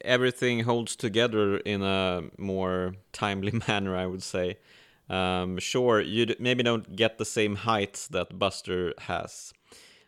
everything 0.04 0.64
holds 0.64 0.96
together 0.96 1.58
in 1.58 1.84
a 1.84 2.24
more 2.38 2.96
timely 3.12 3.52
manner, 3.68 3.96
I 3.96 4.08
would 4.08 4.24
say. 4.24 4.58
Um, 5.10 5.60
sure, 5.60 6.02
you 6.02 6.36
maybe 6.40 6.64
don't 6.64 6.96
get 6.96 7.18
the 7.18 7.26
same 7.26 7.56
heights 7.56 8.08
that 8.08 8.40
Buster 8.40 8.94
has, 8.98 9.54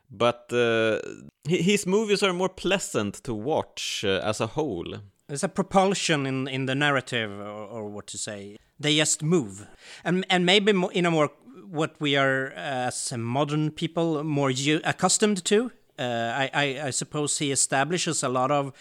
but 0.10 0.52
uh, 0.54 1.00
his 1.48 1.86
movies 1.86 2.24
are 2.24 2.34
more 2.34 2.50
pleasant 2.50 3.16
to 3.26 3.34
watch 3.34 4.04
uh, 4.04 4.22
as 4.24 4.40
a 4.40 4.48
whole. 4.48 4.96
There's 5.28 5.44
a 5.44 5.50
propulsion 5.50 6.26
in 6.26 6.48
in 6.48 6.66
the 6.66 6.76
narrative, 6.76 7.32
or, 7.32 7.68
or 7.68 7.90
what 7.90 8.08
to 8.08 8.18
say. 8.18 8.58
They 8.80 8.98
just 8.98 9.24
move, 9.24 9.68
and 10.04 10.26
and 10.30 10.46
maybe 10.46 10.72
in 10.94 11.06
a 11.06 11.12
more 11.12 11.30
what 11.70 11.96
we 12.00 12.16
are 12.16 12.52
as 12.56 13.14
modern 13.18 13.72
people 13.72 14.24
more 14.24 14.52
accustomed 14.84 15.44
to. 15.46 15.72
Uh, 15.98 16.04
I, 16.36 16.50
I, 16.54 16.88
I 16.88 16.90
suppose 16.92 17.38
he 17.38 17.52
establishes 17.52 18.24
a 18.24 18.30
lot 18.30 18.52
of 18.52 18.74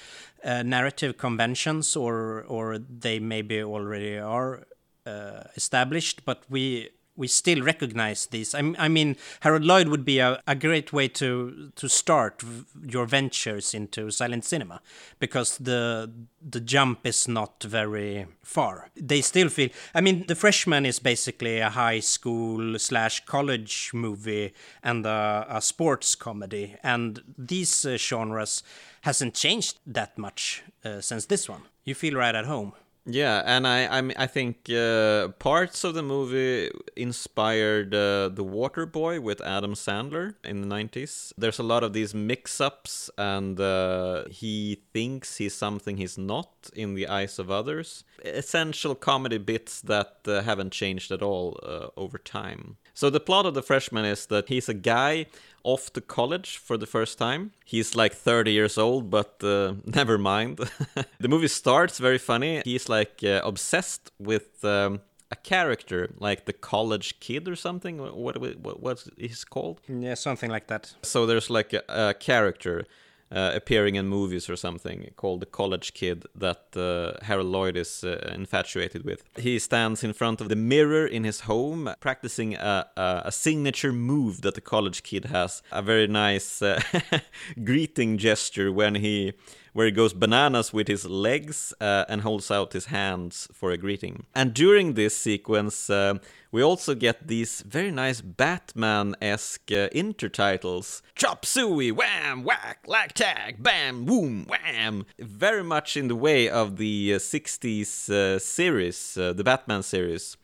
uh, 0.44 0.62
narrative 0.62 1.16
conventions, 1.16 1.96
or 1.96 2.44
or 2.48 2.78
they 2.78 3.18
maybe 3.20 3.62
already 3.62 4.18
are 4.18 4.66
uh, 5.06 5.44
established, 5.56 6.24
but 6.24 6.42
we 6.48 6.90
we 7.16 7.28
still 7.28 7.62
recognize 7.62 8.26
these. 8.26 8.54
I, 8.54 8.74
I 8.78 8.88
mean, 8.88 9.16
Harold 9.40 9.64
Lloyd 9.64 9.88
would 9.88 10.04
be 10.04 10.18
a, 10.18 10.40
a 10.46 10.54
great 10.54 10.92
way 10.92 11.08
to 11.08 11.70
to 11.76 11.88
start 11.88 12.42
your 12.86 13.06
ventures 13.06 13.74
into 13.74 14.10
silent 14.10 14.44
cinema 14.44 14.80
because 15.18 15.58
the 15.58 16.10
the 16.40 16.60
jump 16.60 17.06
is 17.06 17.28
not 17.28 17.62
very 17.62 18.26
far. 18.42 18.90
They 18.96 19.20
still 19.20 19.48
feel. 19.48 19.68
I 19.94 20.00
mean, 20.00 20.24
The 20.26 20.34
Freshman 20.34 20.86
is 20.86 20.98
basically 20.98 21.58
a 21.58 21.70
high 21.70 22.00
school 22.00 22.78
slash 22.78 23.24
college 23.24 23.90
movie 23.92 24.52
and 24.82 25.06
a, 25.06 25.46
a 25.48 25.60
sports 25.60 26.14
comedy, 26.14 26.76
and 26.82 27.22
these 27.38 27.84
uh, 27.84 27.96
genres 27.96 28.62
hasn't 29.02 29.34
changed 29.34 29.78
that 29.86 30.16
much 30.16 30.62
uh, 30.84 31.00
since 31.00 31.26
this 31.26 31.48
one. 31.48 31.62
You 31.84 31.94
feel 31.94 32.14
right 32.14 32.34
at 32.34 32.46
home. 32.46 32.72
Yeah, 33.04 33.42
and 33.44 33.66
I 33.66 33.86
I, 33.98 34.00
mean, 34.00 34.16
I 34.16 34.28
think 34.28 34.70
uh, 34.70 35.28
parts 35.40 35.82
of 35.82 35.94
the 35.94 36.04
movie 36.04 36.70
inspired 36.94 37.92
uh, 37.92 38.28
The 38.28 38.44
Water 38.44 38.86
Boy 38.86 39.20
with 39.20 39.40
Adam 39.40 39.74
Sandler 39.74 40.36
in 40.44 40.60
the 40.60 40.68
90s. 40.68 41.32
There's 41.36 41.58
a 41.58 41.64
lot 41.64 41.82
of 41.82 41.94
these 41.94 42.14
mix-ups 42.14 43.10
and 43.18 43.58
uh, 43.58 44.28
he 44.30 44.82
thinks 44.92 45.38
he's 45.38 45.54
something 45.54 45.96
he's 45.96 46.16
not 46.16 46.70
in 46.74 46.94
the 46.94 47.08
eyes 47.08 47.40
of 47.40 47.50
others. 47.50 48.04
Essential 48.24 48.94
comedy 48.94 49.38
bits 49.38 49.80
that 49.80 50.18
uh, 50.26 50.42
haven't 50.42 50.72
changed 50.72 51.10
at 51.10 51.22
all 51.22 51.58
uh, 51.64 51.88
over 51.96 52.18
time. 52.18 52.76
So 52.94 53.10
the 53.10 53.20
plot 53.20 53.46
of 53.46 53.54
The 53.54 53.62
Freshman 53.62 54.04
is 54.04 54.26
that 54.26 54.48
he's 54.48 54.68
a 54.68 54.74
guy 54.74 55.26
off 55.64 55.92
to 55.92 56.00
college 56.00 56.56
for 56.56 56.76
the 56.76 56.86
first 56.86 57.18
time. 57.18 57.52
He's 57.64 57.94
like 57.94 58.14
30 58.14 58.52
years 58.52 58.76
old, 58.78 59.10
but 59.10 59.42
uh, 59.42 59.74
never 59.84 60.18
mind. 60.18 60.58
the 61.20 61.28
movie 61.28 61.48
starts 61.48 61.98
very 61.98 62.18
funny. 62.18 62.62
He's 62.64 62.88
like 62.88 63.20
uh, 63.24 63.40
obsessed 63.44 64.10
with 64.18 64.64
um, 64.64 65.00
a 65.30 65.36
character, 65.36 66.10
like 66.18 66.44
the 66.44 66.52
college 66.52 67.20
kid 67.20 67.48
or 67.48 67.56
something. 67.56 67.98
What, 67.98 68.38
what 68.40 68.80
what's 68.80 69.08
he's 69.16 69.44
called? 69.44 69.80
Yeah, 69.88 70.14
something 70.14 70.50
like 70.50 70.66
that. 70.66 70.94
So 71.02 71.26
there's 71.26 71.48
like 71.48 71.72
a, 71.72 71.82
a 71.88 72.14
character 72.14 72.84
uh, 73.32 73.52
appearing 73.54 73.94
in 73.94 74.08
movies 74.08 74.48
or 74.50 74.56
something 74.56 75.10
called 75.16 75.40
The 75.40 75.46
College 75.46 75.94
Kid 75.94 76.24
that 76.34 76.76
uh, 76.76 77.24
Harold 77.24 77.48
Lloyd 77.48 77.76
is 77.76 78.04
uh, 78.04 78.32
infatuated 78.34 79.04
with. 79.04 79.24
He 79.36 79.58
stands 79.58 80.04
in 80.04 80.12
front 80.12 80.40
of 80.40 80.48
the 80.48 80.56
mirror 80.56 81.06
in 81.06 81.24
his 81.24 81.40
home 81.40 81.94
practicing 82.00 82.54
a, 82.54 82.86
a, 82.96 83.22
a 83.26 83.32
signature 83.32 83.92
move 83.92 84.42
that 84.42 84.54
the 84.54 84.60
college 84.60 85.02
kid 85.02 85.26
has. 85.26 85.62
A 85.72 85.82
very 85.82 86.06
nice 86.06 86.62
uh, 86.62 86.80
greeting 87.64 88.18
gesture 88.18 88.70
when 88.72 88.96
he 88.96 89.32
where 89.72 89.86
he 89.86 89.92
goes 89.92 90.12
bananas 90.12 90.72
with 90.72 90.86
his 90.86 91.06
legs 91.06 91.72
uh, 91.80 92.04
and 92.08 92.20
holds 92.20 92.50
out 92.50 92.74
his 92.74 92.86
hands 92.86 93.48
for 93.54 93.70
a 93.70 93.78
greeting. 93.78 94.26
And 94.34 94.52
during 94.52 94.94
this 94.94 95.16
sequence, 95.16 95.88
uh, 95.88 96.18
we 96.52 96.62
also 96.62 96.94
get 96.94 97.26
these 97.28 97.62
very 97.62 97.90
nice 97.90 98.20
Batman-esque 98.20 99.72
uh, 99.72 99.88
intertitles. 99.88 101.00
Chop 101.16 101.46
suey, 101.46 101.90
wham, 101.90 102.44
whack, 102.44 102.84
like 102.86 103.14
tag, 103.14 103.62
bam, 103.62 104.04
boom, 104.04 104.46
wham. 104.46 105.06
Very 105.18 105.64
much 105.64 105.96
in 105.96 106.08
the 106.08 106.14
way 106.14 106.48
of 106.50 106.76
the 106.76 107.14
uh, 107.14 107.18
60s 107.18 108.10
uh, 108.10 108.38
series, 108.38 109.16
uh, 109.16 109.32
the 109.32 109.42
Batman 109.42 109.82
series 109.82 110.36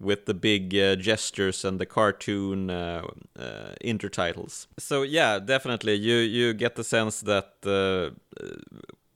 with 0.00 0.26
the 0.26 0.34
big 0.34 0.74
uh, 0.76 0.96
gestures 0.96 1.64
and 1.64 1.78
the 1.78 1.86
cartoon 1.86 2.68
uh, 2.68 3.02
intertitles. 3.84 4.66
So 4.76 5.02
yeah, 5.02 5.38
definitely 5.38 5.94
you 5.94 6.16
you 6.16 6.54
get 6.54 6.74
the 6.74 6.82
sense 6.82 7.20
that 7.20 7.54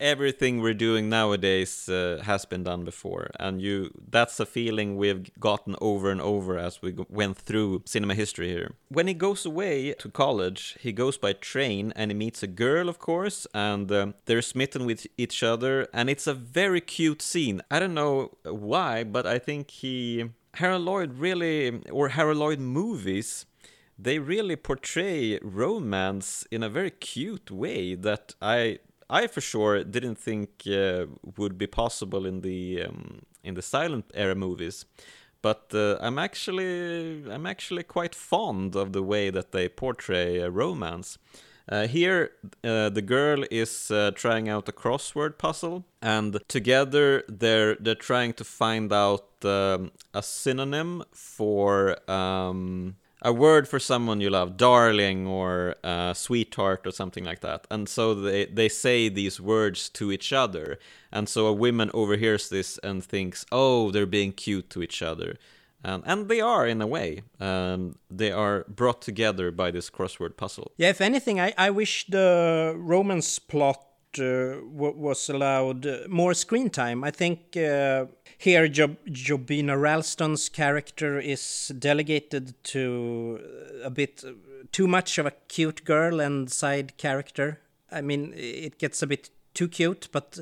everything 0.00 0.60
we're 0.60 0.74
doing 0.74 1.08
nowadays 1.08 1.88
uh, 1.88 2.20
has 2.24 2.44
been 2.44 2.62
done 2.62 2.84
before. 2.84 3.30
And 3.38 3.60
you 3.60 3.90
that's 4.10 4.40
a 4.40 4.46
feeling 4.46 4.96
we've 4.96 5.30
gotten 5.40 5.76
over 5.80 6.10
and 6.10 6.20
over 6.20 6.58
as 6.58 6.82
we 6.82 6.94
went 7.08 7.36
through 7.36 7.82
cinema 7.86 8.14
history 8.14 8.48
here. 8.48 8.74
When 8.88 9.06
he 9.06 9.14
goes 9.14 9.46
away 9.46 9.92
to 9.94 10.08
college 10.08 10.76
he 10.80 10.92
goes 10.92 11.18
by 11.18 11.32
train 11.32 11.92
and 11.96 12.10
he 12.10 12.16
meets 12.16 12.42
a 12.42 12.46
girl 12.46 12.88
of 12.88 12.98
course 12.98 13.46
and 13.54 13.90
um, 13.92 14.14
they're 14.26 14.42
smitten 14.42 14.86
with 14.86 15.06
each 15.16 15.42
other. 15.42 15.88
And 15.92 16.10
it's 16.10 16.26
a 16.26 16.34
very 16.34 16.80
cute 16.80 17.22
scene. 17.22 17.62
I 17.70 17.78
don't 17.78 17.94
know 17.94 18.36
why 18.44 19.04
but 19.04 19.26
i 19.26 19.38
think 19.38 19.70
he 19.70 20.24
harold 20.54 20.82
lloyd 20.82 21.14
really 21.14 21.80
or 21.90 22.08
harold 22.10 22.38
lloyd 22.38 22.58
movies 22.58 23.46
they 23.98 24.18
really 24.18 24.56
portray 24.56 25.38
romance 25.42 26.46
in 26.50 26.62
a 26.62 26.68
very 26.68 26.90
cute 26.90 27.50
way 27.50 27.94
that 27.94 28.34
I 28.42 28.78
I 29.08 29.26
for 29.26 29.40
sure 29.40 29.84
didn't 29.84 30.16
think 30.18 30.66
uh, 30.66 31.06
would 31.36 31.56
be 31.58 31.66
possible 31.66 32.26
in 32.26 32.40
the 32.40 32.82
um, 32.82 33.22
in 33.44 33.54
the 33.54 33.62
silent 33.62 34.10
era 34.14 34.34
movies, 34.34 34.84
but 35.42 35.70
uh, 35.72 35.96
I'm 36.00 36.18
actually 36.18 37.22
I'm 37.30 37.46
actually 37.46 37.84
quite 37.84 38.14
fond 38.14 38.74
of 38.74 38.92
the 38.92 39.02
way 39.02 39.30
that 39.30 39.52
they 39.52 39.68
portray 39.68 40.42
uh, 40.42 40.48
romance. 40.48 41.18
Uh, 41.68 41.88
here, 41.88 42.30
uh, 42.62 42.88
the 42.90 43.02
girl 43.02 43.44
is 43.50 43.90
uh, 43.90 44.12
trying 44.14 44.48
out 44.48 44.68
a 44.68 44.72
crossword 44.72 45.36
puzzle, 45.36 45.84
and 46.00 46.38
together 46.48 47.24
they're 47.28 47.76
they're 47.76 47.94
trying 47.94 48.32
to 48.34 48.44
find 48.44 48.92
out 48.92 49.26
um, 49.44 49.90
a 50.14 50.22
synonym 50.22 51.02
for 51.12 51.98
um, 52.10 52.96
a 53.26 53.32
word 53.32 53.66
for 53.66 53.80
someone 53.80 54.20
you 54.20 54.30
love, 54.30 54.56
darling 54.56 55.26
or 55.26 55.74
uh, 55.82 56.14
sweetheart 56.14 56.86
or 56.86 56.92
something 56.92 57.24
like 57.24 57.40
that. 57.40 57.66
And 57.72 57.88
so 57.88 58.14
they, 58.14 58.46
they 58.46 58.68
say 58.68 59.08
these 59.08 59.40
words 59.40 59.88
to 59.90 60.12
each 60.12 60.32
other. 60.32 60.78
And 61.10 61.28
so 61.28 61.46
a 61.48 61.52
woman 61.52 61.90
overhears 61.92 62.48
this 62.48 62.78
and 62.84 63.02
thinks, 63.02 63.44
oh, 63.50 63.90
they're 63.90 64.06
being 64.06 64.30
cute 64.30 64.70
to 64.70 64.82
each 64.82 65.02
other. 65.02 65.38
And 65.82 66.28
they 66.28 66.40
are 66.40 66.66
in 66.66 66.80
a 66.80 66.86
way. 66.86 67.22
Um, 67.40 67.96
they 68.10 68.32
are 68.32 68.64
brought 68.68 69.02
together 69.02 69.50
by 69.50 69.70
this 69.72 69.90
crossword 69.90 70.36
puzzle. 70.36 70.72
Yeah, 70.76 70.90
if 70.90 71.00
anything, 71.00 71.40
I, 71.40 71.52
I 71.58 71.70
wish 71.70 72.06
the 72.06 72.74
romance 72.76 73.40
plot 73.40 73.84
was 74.18 75.28
allowed 75.28 75.86
uh, 75.86 75.98
more 76.08 76.34
screen 76.34 76.70
time. 76.70 77.04
I 77.04 77.10
think 77.10 77.56
uh, 77.56 78.06
here 78.38 78.68
Job- 78.68 79.04
Jobina 79.06 79.80
Ralston's 79.80 80.48
character 80.48 81.18
is 81.18 81.72
delegated 81.78 82.54
to 82.64 83.40
a 83.82 83.90
bit 83.90 84.24
too 84.72 84.86
much 84.86 85.18
of 85.18 85.26
a 85.26 85.32
cute 85.48 85.84
girl 85.84 86.20
and 86.20 86.50
side 86.50 86.96
character. 86.96 87.60
I 87.90 88.00
mean, 88.00 88.32
it 88.36 88.78
gets 88.78 89.02
a 89.02 89.06
bit 89.06 89.30
too 89.56 89.68
cute, 89.68 90.08
but 90.12 90.38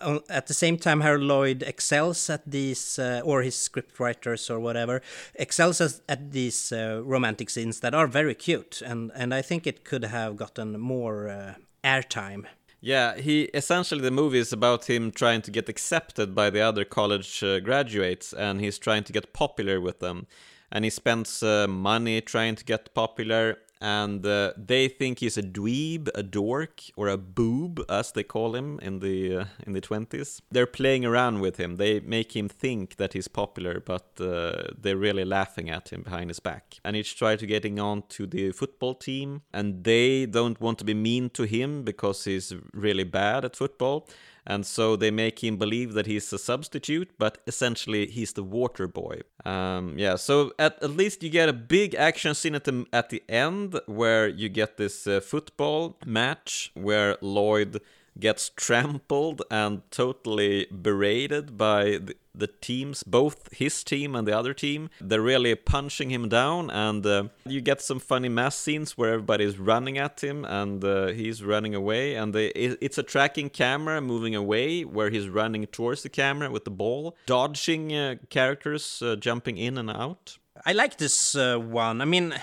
uh, 0.00 0.20
at 0.30 0.46
the 0.46 0.54
same 0.54 0.78
time, 0.78 1.00
Harold 1.00 1.24
Lloyd 1.24 1.62
excels 1.62 2.30
at 2.30 2.42
these, 2.46 2.98
uh, 2.98 3.20
or 3.24 3.42
his 3.42 3.56
scriptwriters 3.56 4.48
or 4.48 4.60
whatever, 4.60 5.02
excels 5.34 5.80
at 5.80 6.30
these 6.30 6.70
uh, 6.72 7.02
romantic 7.04 7.50
scenes 7.50 7.80
that 7.80 7.94
are 7.94 8.06
very 8.06 8.34
cute, 8.34 8.80
and 8.80 9.10
and 9.14 9.34
I 9.34 9.42
think 9.42 9.66
it 9.66 9.84
could 9.84 10.04
have 10.04 10.36
gotten 10.36 10.78
more 10.78 11.28
uh, 11.28 11.54
airtime. 11.82 12.46
Yeah, 12.86 13.16
he 13.16 13.44
essentially 13.54 14.02
the 14.02 14.10
movie 14.10 14.40
is 14.40 14.52
about 14.52 14.90
him 14.90 15.10
trying 15.10 15.40
to 15.42 15.50
get 15.50 15.70
accepted 15.70 16.34
by 16.34 16.50
the 16.50 16.60
other 16.60 16.84
college 16.84 17.42
uh, 17.42 17.60
graduates, 17.60 18.34
and 18.34 18.60
he's 18.60 18.78
trying 18.78 19.04
to 19.04 19.12
get 19.12 19.32
popular 19.32 19.80
with 19.80 20.00
them, 20.00 20.26
and 20.70 20.84
he 20.84 20.90
spends 20.90 21.42
uh, 21.42 21.66
money 21.66 22.20
trying 22.20 22.56
to 22.56 22.64
get 22.64 22.92
popular, 22.92 23.56
and 23.84 24.24
uh, 24.24 24.54
they 24.56 24.88
think 24.88 25.18
he's 25.18 25.36
a 25.36 25.42
dweeb, 25.42 26.08
a 26.14 26.22
dork, 26.22 26.80
or 26.96 27.08
a 27.08 27.18
boob, 27.18 27.84
as 27.90 28.12
they 28.12 28.22
call 28.22 28.54
him 28.54 28.78
in 28.80 29.00
the 29.00 29.36
uh, 29.36 29.44
in 29.66 29.74
the 29.74 29.82
twenties. 29.82 30.40
They're 30.50 30.66
playing 30.66 31.04
around 31.04 31.40
with 31.40 31.58
him. 31.58 31.76
They 31.76 32.00
make 32.00 32.34
him 32.34 32.48
think 32.48 32.96
that 32.96 33.12
he's 33.12 33.28
popular, 33.28 33.80
but 33.80 34.06
uh, 34.18 34.72
they're 34.80 34.96
really 34.96 35.26
laughing 35.26 35.68
at 35.68 35.90
him 35.90 36.00
behind 36.02 36.30
his 36.30 36.40
back. 36.40 36.76
And 36.82 36.96
he's 36.96 37.12
trying 37.12 37.36
to 37.38 37.46
getting 37.46 37.78
on 37.78 38.04
to 38.16 38.26
the 38.26 38.52
football 38.52 38.94
team, 38.94 39.42
and 39.52 39.84
they 39.84 40.24
don't 40.24 40.58
want 40.62 40.78
to 40.78 40.84
be 40.84 40.94
mean 40.94 41.28
to 41.30 41.42
him 41.42 41.82
because 41.82 42.24
he's 42.24 42.54
really 42.72 43.04
bad 43.04 43.44
at 43.44 43.54
football 43.54 44.08
and 44.46 44.66
so 44.66 44.96
they 44.96 45.10
make 45.10 45.42
him 45.42 45.56
believe 45.56 45.94
that 45.94 46.06
he's 46.06 46.32
a 46.32 46.38
substitute, 46.38 47.10
but 47.18 47.38
essentially 47.46 48.06
he's 48.06 48.32
the 48.34 48.42
water 48.42 48.86
boy. 48.86 49.20
Um, 49.44 49.98
yeah, 49.98 50.16
so 50.16 50.52
at, 50.58 50.82
at 50.82 50.90
least 50.90 51.22
you 51.22 51.30
get 51.30 51.48
a 51.48 51.52
big 51.52 51.94
action 51.94 52.34
scene 52.34 52.54
at 52.54 52.64
the 52.64 52.86
at 52.92 53.10
the 53.10 53.22
end 53.28 53.80
where 53.86 54.28
you 54.28 54.48
get 54.48 54.76
this 54.76 55.06
uh, 55.06 55.20
football 55.20 55.96
match 56.04 56.70
where 56.74 57.16
Lloyd 57.20 57.80
gets 58.18 58.50
trampled 58.50 59.42
and 59.50 59.82
totally 59.90 60.66
berated 60.66 61.56
by 61.58 61.84
the, 61.98 62.16
the, 62.34 62.46
teams, 62.46 63.02
both 63.02 63.52
his 63.52 63.82
team 63.84 64.14
and 64.14 64.26
the 64.26 64.36
other 64.36 64.54
team. 64.54 64.90
They're 65.00 65.20
really 65.20 65.54
punching 65.54 66.10
him 66.10 66.28
down, 66.28 66.70
and 66.70 67.04
uh, 67.04 67.24
you 67.46 67.60
get 67.60 67.80
some 67.80 68.00
funny 68.00 68.28
mass 68.28 68.56
scenes 68.56 68.96
where 68.96 69.14
everybody's 69.14 69.58
running 69.58 69.98
at 69.98 70.22
him 70.22 70.44
and 70.44 70.84
uh, 70.84 71.08
he's 71.08 71.42
running 71.42 71.74
away. 71.74 72.14
And 72.14 72.34
they, 72.34 72.46
it's 72.48 72.98
a 72.98 73.02
tracking 73.02 73.50
camera 73.50 74.00
moving 74.00 74.34
away 74.34 74.84
where 74.84 75.10
he's 75.10 75.28
running 75.28 75.66
towards 75.66 76.02
the 76.02 76.08
camera 76.08 76.50
with 76.50 76.64
the 76.64 76.70
ball, 76.70 77.16
dodging 77.26 77.94
uh, 77.94 78.16
characters 78.30 79.02
uh, 79.02 79.16
jumping 79.16 79.58
in 79.58 79.78
and 79.78 79.90
out. 79.90 80.38
I 80.66 80.72
like 80.72 80.96
this 80.96 81.34
uh, 81.34 81.58
one. 81.58 82.00
I 82.00 82.06
mean, 82.06 82.34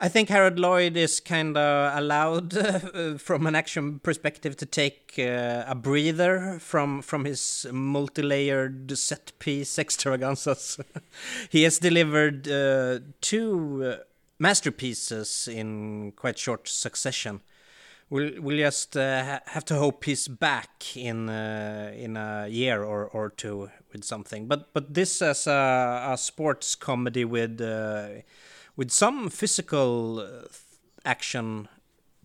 I 0.00 0.08
think 0.08 0.30
Harold 0.30 0.58
Lloyd 0.58 0.96
is 0.96 1.20
kind 1.20 1.58
of 1.58 1.98
allowed, 1.98 2.56
uh, 2.56 3.18
from 3.18 3.46
an 3.46 3.54
action 3.54 3.98
perspective, 3.98 4.56
to 4.56 4.66
take 4.66 5.14
uh, 5.18 5.64
a 5.66 5.74
breather 5.74 6.58
from 6.58 7.02
from 7.02 7.26
his 7.26 7.66
multi-layered 7.70 8.96
set 8.96 9.32
piece 9.38 9.78
extravaganzas. 9.84 10.80
he 11.50 11.64
has 11.64 11.78
delivered 11.78 12.48
uh, 12.48 13.00
two 13.20 13.84
uh, 13.84 14.04
masterpieces 14.38 15.46
in 15.46 16.12
quite 16.12 16.38
short 16.38 16.68
succession. 16.68 17.40
We'll, 18.08 18.40
we'll 18.40 18.58
just 18.58 18.96
uh, 18.96 19.24
ha 19.24 19.40
have 19.46 19.64
to 19.64 19.74
hope 19.74 20.04
he's 20.04 20.28
back 20.28 20.96
in 20.96 21.28
in 21.28 22.16
a 22.16 22.46
year 22.48 22.84
or, 22.84 23.06
or 23.06 23.30
two 23.30 23.68
with 23.92 24.04
something. 24.04 24.46
But 24.46 24.72
but 24.72 24.94
this 24.94 25.22
as 25.22 25.46
a, 25.46 26.10
a 26.12 26.16
sports 26.16 26.76
comedy 26.76 27.24
with 27.24 27.60
uh, 27.60 28.22
with 28.76 28.90
some 28.90 29.30
physical 29.30 30.20
uh, 30.20 30.48
action 31.04 31.68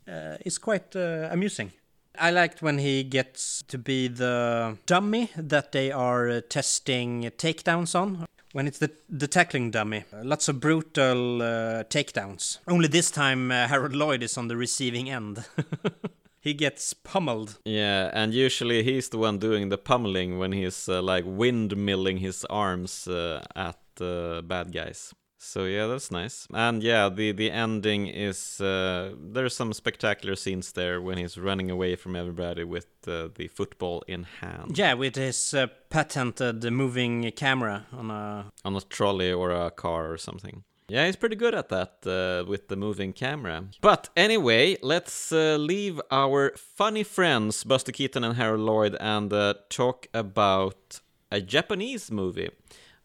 uh, 0.07 0.37
is 0.45 0.57
quite 0.57 0.95
uh, 0.95 1.29
amusing. 1.31 1.71
I 2.19 2.31
liked 2.31 2.61
when 2.61 2.77
he 2.77 3.03
gets 3.03 3.63
to 3.67 3.77
be 3.77 4.09
the 4.09 4.77
dummy 4.85 5.29
that 5.37 5.71
they 5.71 5.91
are 5.91 6.29
uh, 6.29 6.41
testing 6.49 7.23
takedowns 7.37 7.95
on. 7.95 8.25
When 8.53 8.67
it's 8.67 8.79
the 8.79 8.91
the 9.09 9.27
tackling 9.27 9.71
dummy, 9.71 10.03
lots 10.23 10.49
of 10.49 10.59
brutal 10.59 11.41
uh, 11.41 11.83
takedowns. 11.85 12.59
Only 12.67 12.87
this 12.87 13.09
time 13.09 13.49
Harold 13.49 13.95
Lloyd 13.95 14.23
is 14.23 14.37
on 14.37 14.47
the 14.47 14.57
receiving 14.57 15.09
end. 15.09 15.45
he 16.41 16.53
gets 16.53 16.93
pummeled. 16.93 17.59
Yeah, 17.65 18.09
and 18.13 18.33
usually 18.33 18.83
he's 18.83 19.09
the 19.09 19.17
one 19.17 19.37
doing 19.37 19.69
the 19.69 19.77
pummeling 19.77 20.37
when 20.37 20.51
he's 20.51 20.89
uh, 20.89 21.01
like 21.01 21.23
windmilling 21.23 22.19
his 22.19 22.43
arms 22.45 23.07
uh, 23.07 23.45
at 23.55 23.79
uh, 24.01 24.41
bad 24.41 24.73
guys. 24.73 25.13
So 25.43 25.65
yeah, 25.65 25.87
that's 25.87 26.11
nice. 26.11 26.47
And 26.53 26.83
yeah, 26.83 27.09
the 27.09 27.31
the 27.31 27.49
ending 27.49 28.05
is 28.07 28.61
uh, 28.61 29.15
there's 29.17 29.55
some 29.55 29.73
spectacular 29.73 30.35
scenes 30.35 30.71
there 30.73 31.01
when 31.01 31.17
he's 31.17 31.35
running 31.35 31.71
away 31.71 31.95
from 31.95 32.15
everybody 32.15 32.63
with 32.63 32.87
uh, 33.07 33.29
the 33.33 33.47
football 33.47 34.03
in 34.07 34.23
hand. 34.23 34.77
Yeah, 34.77 34.93
with 34.93 35.15
his 35.15 35.53
uh, 35.53 35.67
patented 35.89 36.63
moving 36.71 37.31
camera 37.31 37.87
on 37.91 38.11
a 38.11 38.51
on 38.63 38.75
a 38.75 38.81
trolley 38.81 39.33
or 39.33 39.49
a 39.49 39.71
car 39.71 40.11
or 40.11 40.17
something. 40.17 40.63
Yeah, 40.87 41.05
he's 41.07 41.15
pretty 41.15 41.37
good 41.37 41.55
at 41.55 41.69
that 41.69 42.05
uh, 42.05 42.45
with 42.47 42.67
the 42.67 42.75
moving 42.75 43.11
camera. 43.11 43.63
But 43.81 44.09
anyway, 44.15 44.77
let's 44.83 45.31
uh, 45.31 45.57
leave 45.57 45.99
our 46.11 46.51
funny 46.55 47.03
friends, 47.03 47.63
Buster 47.63 47.91
Keaton 47.91 48.23
and 48.23 48.35
Harold 48.35 48.61
Lloyd, 48.61 48.95
and 48.99 49.33
uh, 49.33 49.55
talk 49.69 50.07
about 50.13 50.99
a 51.31 51.41
Japanese 51.41 52.11
movie. 52.11 52.51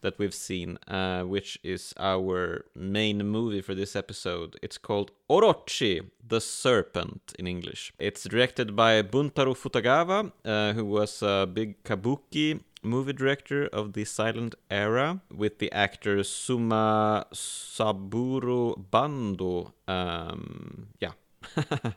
That 0.01 0.19
we've 0.19 0.33
seen, 0.33 0.77
uh, 0.87 1.23
which 1.23 1.57
is 1.63 1.93
our 1.97 2.65
main 2.75 3.25
movie 3.25 3.61
for 3.61 3.73
this 3.73 3.95
episode. 3.95 4.55
It's 4.61 4.77
called 4.77 5.09
Orochi, 5.29 6.01
the 6.25 6.39
Serpent 6.39 7.33
in 7.39 7.47
English. 7.47 7.93
It's 7.97 8.23
directed 8.23 8.75
by 8.75 9.01
Buntaro 9.01 9.55
Futagawa, 9.55 10.31
uh, 10.45 10.73
who 10.73 10.85
was 10.85 11.23
a 11.23 11.47
big 11.51 11.83
kabuki 11.83 12.59
movie 12.83 13.13
director 13.13 13.65
of 13.67 13.93
the 13.93 14.05
silent 14.05 14.53
era 14.69 15.21
with 15.35 15.57
the 15.59 15.71
actor 15.71 16.17
Tsumasaburo 16.17 18.75
Bando. 18.91 19.73
Um, 19.87 20.89
yeah. 20.99 21.13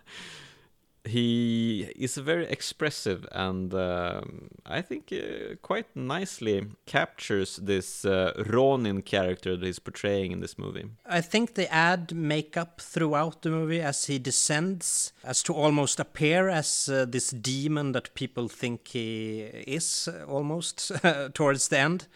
he 1.04 1.90
is 1.96 2.16
very 2.16 2.46
expressive 2.46 3.26
and 3.32 3.72
um, 3.74 4.48
I 4.66 4.82
think 4.82 5.12
uh, 5.12 5.56
quite 5.62 5.86
nicely 5.94 6.66
captures 6.86 7.56
this 7.56 8.04
uh, 8.04 8.32
Ronin 8.46 9.02
character 9.02 9.56
that 9.56 9.64
he's 9.64 9.78
portraying 9.78 10.32
in 10.32 10.40
this 10.40 10.58
movie. 10.58 10.84
I 11.06 11.20
think 11.20 11.54
they 11.54 11.66
add 11.68 12.14
makeup 12.14 12.80
throughout 12.80 13.42
the 13.42 13.50
movie 13.50 13.80
as 13.80 14.06
he 14.06 14.18
descends, 14.18 15.12
as 15.24 15.42
to 15.44 15.54
almost 15.54 16.00
appear 16.00 16.48
as 16.48 16.88
uh, 16.88 17.06
this 17.08 17.30
demon 17.30 17.92
that 17.92 18.14
people 18.14 18.48
think 18.48 18.88
he 18.88 19.40
is 19.66 20.08
uh, 20.08 20.24
almost 20.24 20.92
towards 21.34 21.68
the 21.68 21.78
end 21.78 22.06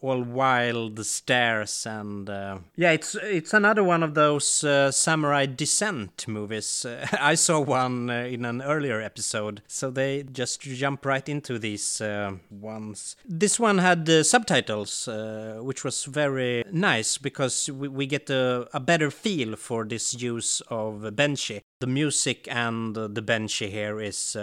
all 0.00 0.22
wild 0.22 1.04
stairs 1.04 1.86
and 1.86 2.30
uh, 2.30 2.58
yeah 2.76 2.92
it's 2.92 3.14
it's 3.22 3.52
another 3.52 3.84
one 3.84 4.02
of 4.02 4.14
those 4.14 4.64
uh, 4.64 4.90
samurai 4.90 5.46
descent 5.46 6.26
movies. 6.28 6.84
Uh, 6.84 7.06
i 7.20 7.34
saw 7.34 7.60
one 7.60 8.10
uh, 8.10 8.14
in 8.14 8.44
an 8.44 8.62
earlier 8.62 9.00
episode. 9.00 9.62
So 9.66 9.90
they 9.90 10.22
just 10.22 10.60
jump 10.60 11.04
right 11.04 11.28
into 11.28 11.58
these 11.58 12.00
uh, 12.00 12.32
ones. 12.50 13.16
This 13.24 13.58
one 13.60 13.78
had 13.78 14.08
uh, 14.08 14.22
subtitles 14.22 15.08
which 15.58 15.84
was 15.84 16.04
very 16.04 16.64
nice 16.70 17.18
because 17.18 17.70
we, 17.70 17.88
we 17.88 18.06
get 18.06 18.30
a, 18.30 18.68
a, 18.72 18.80
better 18.80 19.10
feel 19.10 19.56
for 19.56 19.84
this 19.84 20.14
use 20.20 20.60
of 20.68 21.02
benshi 21.14 21.62
the 21.80 21.86
music 21.86 22.48
and 22.50 22.94
the 22.94 23.22
benshi 23.22 23.68
here 23.68 24.00
is 24.00 24.36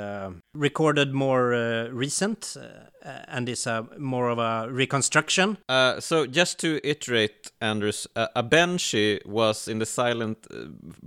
recorded 0.53 1.13
more 1.13 1.89
recent 1.91 2.55
and 3.03 3.49
is 3.49 3.67
a 3.67 3.85
more 3.97 4.29
of 4.29 4.39
a 4.39 4.71
reconstruction. 4.71 5.57
Uh, 5.67 5.99
so 5.99 6.25
just 6.25 6.59
to 6.59 6.79
iterate, 6.83 7.51
Anders, 7.61 8.07
uh, 8.15 8.27
a 8.35 8.43
benshi 8.43 9.25
was 9.25 9.67
in 9.67 9.79
the 9.79 9.85
silent, 9.85 10.47
uh, 10.51 10.65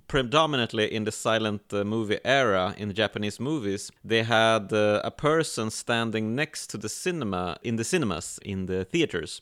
predominantly 0.09 0.93
in 0.93 1.05
the 1.05 1.13
silent 1.13 1.63
uh, 1.73 1.85
movie 1.85 2.19
era 2.25 2.75
in 2.77 2.93
Japanese 2.93 3.41
movies. 3.41 3.91
They 4.05 4.23
had 4.23 4.73
uh, 4.73 5.01
a 5.05 5.11
person 5.11 5.71
standing 5.71 6.35
next 6.35 6.69
to 6.71 6.79
the 6.79 6.89
cinema 6.89 7.57
in 7.63 7.77
the 7.77 7.85
cinemas 7.85 8.39
in 8.43 8.67
the 8.67 8.85
theaters. 8.85 9.41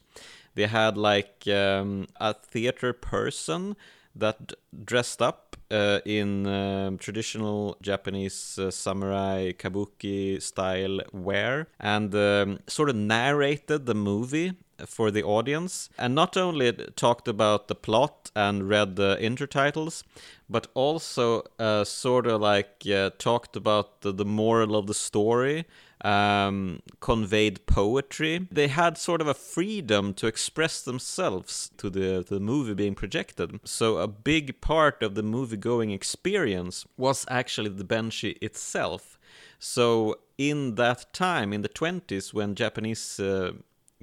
They 0.55 0.67
had 0.67 0.97
like 0.97 1.49
um, 1.49 2.07
a 2.21 2.35
theater 2.35 2.93
person 2.93 3.77
that 4.15 4.53
dressed 4.85 5.21
up 5.21 5.57
uh, 5.71 6.01
in 6.05 6.47
uh, 6.47 6.91
traditional 6.99 7.77
Japanese 7.83 8.59
uh, 8.59 8.71
samurai 8.71 9.53
kabuki 9.53 10.41
style 10.41 11.01
wear 11.13 11.67
and 11.81 12.15
um, 12.15 12.59
sort 12.67 12.91
of 12.91 12.97
narrated 12.97 13.87
the 13.87 13.95
movie 13.95 14.53
for 14.87 15.11
the 15.11 15.23
audience 15.23 15.89
and 15.99 16.15
not 16.15 16.37
only 16.37 16.73
talked 16.97 17.29
about 17.29 17.69
the 17.69 17.75
plot 17.75 18.31
and 18.35 18.69
read 18.69 18.97
the 18.97 19.17
intertitles 19.21 20.03
but 20.49 20.67
also 20.75 21.43
uh, 21.59 21.85
sort 21.85 22.27
of 22.27 22.41
like 22.41 22.83
uh, 22.93 23.11
talked 23.19 23.57
about 23.57 24.01
the, 24.03 24.13
the 24.13 24.25
moral 24.25 24.77
of 24.77 24.87
the 24.87 24.95
story 24.95 25.65
um, 26.05 26.81
conveyed 27.01 27.67
poetry. 27.67 28.47
They 28.53 28.69
had 28.69 28.99
sort 28.99 29.21
of 29.21 29.27
a 29.27 29.35
freedom 29.35 30.15
to 30.15 30.27
express 30.27 30.83
themselves 30.83 31.71
to 31.79 31.91
the, 31.91 32.23
to 32.25 32.35
the 32.35 32.41
movie 32.41 32.75
being 32.75 32.95
projected. 32.95 33.59
So 33.65 33.99
a 33.99 34.07
big 34.07 34.61
part 34.61 35.03
of 35.03 35.15
the 35.15 35.23
movie 35.23 35.57
going 35.57 35.91
experience 35.91 36.87
was 36.97 37.25
actually 37.29 37.71
the 37.71 37.85
benshi 37.85 38.37
itself. 38.43 39.19
So 39.59 40.19
in 40.37 40.75
that 40.75 41.13
time, 41.15 41.53
in 41.53 41.63
the 41.63 41.69
20s, 41.69 42.35
when 42.35 42.55
Japanese 42.55 43.19
uh, 43.19 43.53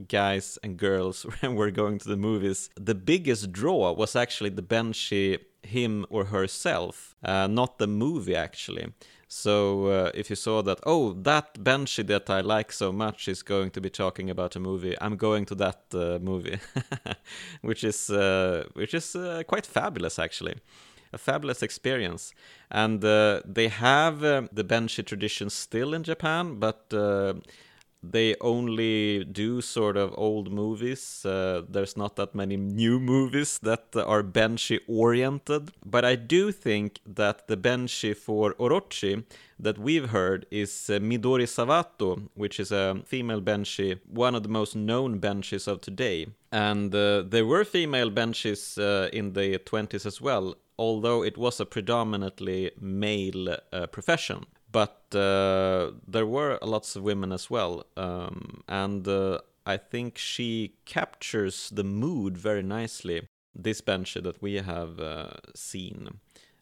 guys 0.07 0.57
and 0.63 0.77
girls 0.77 1.25
were 1.43 1.71
going 1.71 1.99
to 1.99 2.09
the 2.09 2.17
movies, 2.17 2.71
the 2.75 2.95
biggest 2.95 3.51
draw 3.51 3.91
was 3.91 4.15
actually 4.15 4.49
the 4.49 4.63
benshi 4.63 5.39
him 5.63 6.05
or 6.09 6.25
herself, 6.25 7.15
uh, 7.23 7.45
not 7.45 7.77
the 7.77 7.87
movie 7.87 8.35
actually. 8.35 8.91
So 9.33 9.85
uh, 9.85 10.11
if 10.13 10.29
you 10.29 10.35
saw 10.35 10.61
that, 10.63 10.81
oh, 10.85 11.13
that 11.13 11.53
Benshi 11.53 12.05
that 12.07 12.29
I 12.29 12.41
like 12.41 12.73
so 12.73 12.91
much 12.91 13.29
is 13.29 13.41
going 13.43 13.71
to 13.71 13.79
be 13.79 13.89
talking 13.89 14.29
about 14.29 14.57
a 14.57 14.59
movie, 14.59 14.93
I'm 14.99 15.15
going 15.15 15.45
to 15.45 15.55
that 15.55 15.83
uh, 15.93 16.19
movie, 16.21 16.59
which 17.61 17.85
is 17.85 18.09
uh, 18.09 18.65
which 18.73 18.93
is 18.93 19.15
uh, 19.15 19.43
quite 19.47 19.65
fabulous 19.65 20.19
actually. 20.19 20.55
A 21.13 21.17
fabulous 21.17 21.63
experience, 21.63 22.33
and 22.69 23.03
uh, 23.05 23.41
they 23.45 23.69
have 23.69 24.21
uh, 24.21 24.41
the 24.51 24.65
Benshi 24.65 25.05
tradition 25.05 25.49
still 25.49 25.93
in 25.93 26.03
Japan, 26.03 26.55
but 26.59 26.93
they 28.03 28.35
only 28.41 29.23
do 29.25 29.61
sort 29.61 29.95
of 29.95 30.13
old 30.17 30.51
movies. 30.51 31.25
Uh, 31.25 31.61
there's 31.69 31.95
not 31.95 32.15
that 32.15 32.33
many 32.33 32.57
new 32.57 32.99
movies 32.99 33.59
that 33.61 33.95
are 33.95 34.23
Benshi 34.23 34.79
oriented. 34.87 35.71
But 35.85 36.03
I 36.03 36.15
do 36.15 36.51
think 36.51 36.99
that 37.05 37.47
the 37.47 37.57
Benshi 37.57 38.15
for 38.15 38.53
Orochi 38.55 39.23
that 39.59 39.77
we've 39.77 40.09
heard 40.09 40.47
is 40.49 40.89
uh, 40.89 40.93
Midori 40.93 41.45
Sawato, 41.45 42.29
which 42.33 42.59
is 42.59 42.71
a 42.71 43.01
female 43.05 43.41
Benshi, 43.41 43.99
one 44.07 44.33
of 44.33 44.43
the 44.43 44.49
most 44.49 44.75
known 44.75 45.19
Benshis 45.19 45.67
of 45.67 45.81
today. 45.81 46.27
And 46.51 46.93
uh, 46.95 47.21
there 47.21 47.45
were 47.45 47.63
female 47.63 48.09
Benshis 48.09 48.77
uh, 48.79 49.09
in 49.13 49.33
the 49.33 49.59
20s 49.59 50.05
as 50.07 50.19
well, 50.19 50.55
although 50.79 51.23
it 51.23 51.37
was 51.37 51.59
a 51.59 51.65
predominantly 51.65 52.71
male 52.79 53.57
uh, 53.71 53.85
profession 53.87 54.45
but 54.71 55.03
uh, 55.13 55.91
there 56.07 56.25
were 56.25 56.57
lots 56.61 56.95
of 56.95 57.03
women 57.03 57.31
as 57.31 57.49
well, 57.49 57.85
um, 57.97 58.63
and 58.67 59.07
uh, 59.07 59.39
I 59.65 59.77
think 59.77 60.17
she 60.17 60.73
captures 60.85 61.69
the 61.69 61.83
mood 61.83 62.37
very 62.37 62.63
nicely. 62.63 63.27
This 63.53 63.81
Benshi 63.81 64.23
that 64.23 64.41
we 64.41 64.55
have 64.55 64.99
uh, 64.99 65.31
seen 65.53 66.19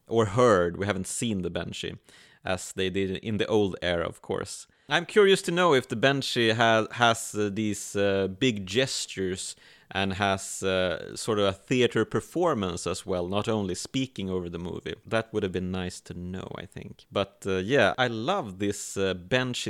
or 0.08 0.26
heard, 0.26 0.76
we 0.76 0.86
haven't 0.86 1.06
seen 1.06 1.42
the 1.42 1.50
Benshi 1.50 1.98
as 2.44 2.72
they 2.72 2.90
did 2.90 3.16
in 3.18 3.36
the 3.36 3.46
old 3.46 3.76
era, 3.82 4.06
of 4.06 4.22
course. 4.22 4.66
I'm 4.88 5.06
curious 5.06 5.40
to 5.42 5.52
know 5.52 5.72
if 5.74 5.88
the 5.88 5.96
Benshi 5.96 6.52
ha- 6.52 6.88
has 6.92 7.34
uh, 7.34 7.50
these 7.52 7.94
uh, 7.94 8.26
big 8.26 8.66
gestures 8.66 9.54
and 9.90 10.14
has 10.14 10.62
uh, 10.62 11.16
sort 11.16 11.38
of 11.38 11.44
a 11.46 11.52
theater 11.52 12.04
performance 12.04 12.86
as 12.86 13.04
well, 13.04 13.26
not 13.28 13.48
only 13.48 13.74
speaking 13.74 14.30
over 14.30 14.48
the 14.48 14.58
movie. 14.58 14.94
That 15.06 15.32
would 15.32 15.42
have 15.42 15.52
been 15.52 15.70
nice 15.70 16.00
to 16.02 16.14
know, 16.14 16.48
I 16.56 16.66
think. 16.66 17.04
But 17.10 17.44
uh, 17.46 17.56
yeah, 17.56 17.94
I 17.98 18.06
love 18.06 18.58
this 18.58 18.96
uh, 18.96 19.14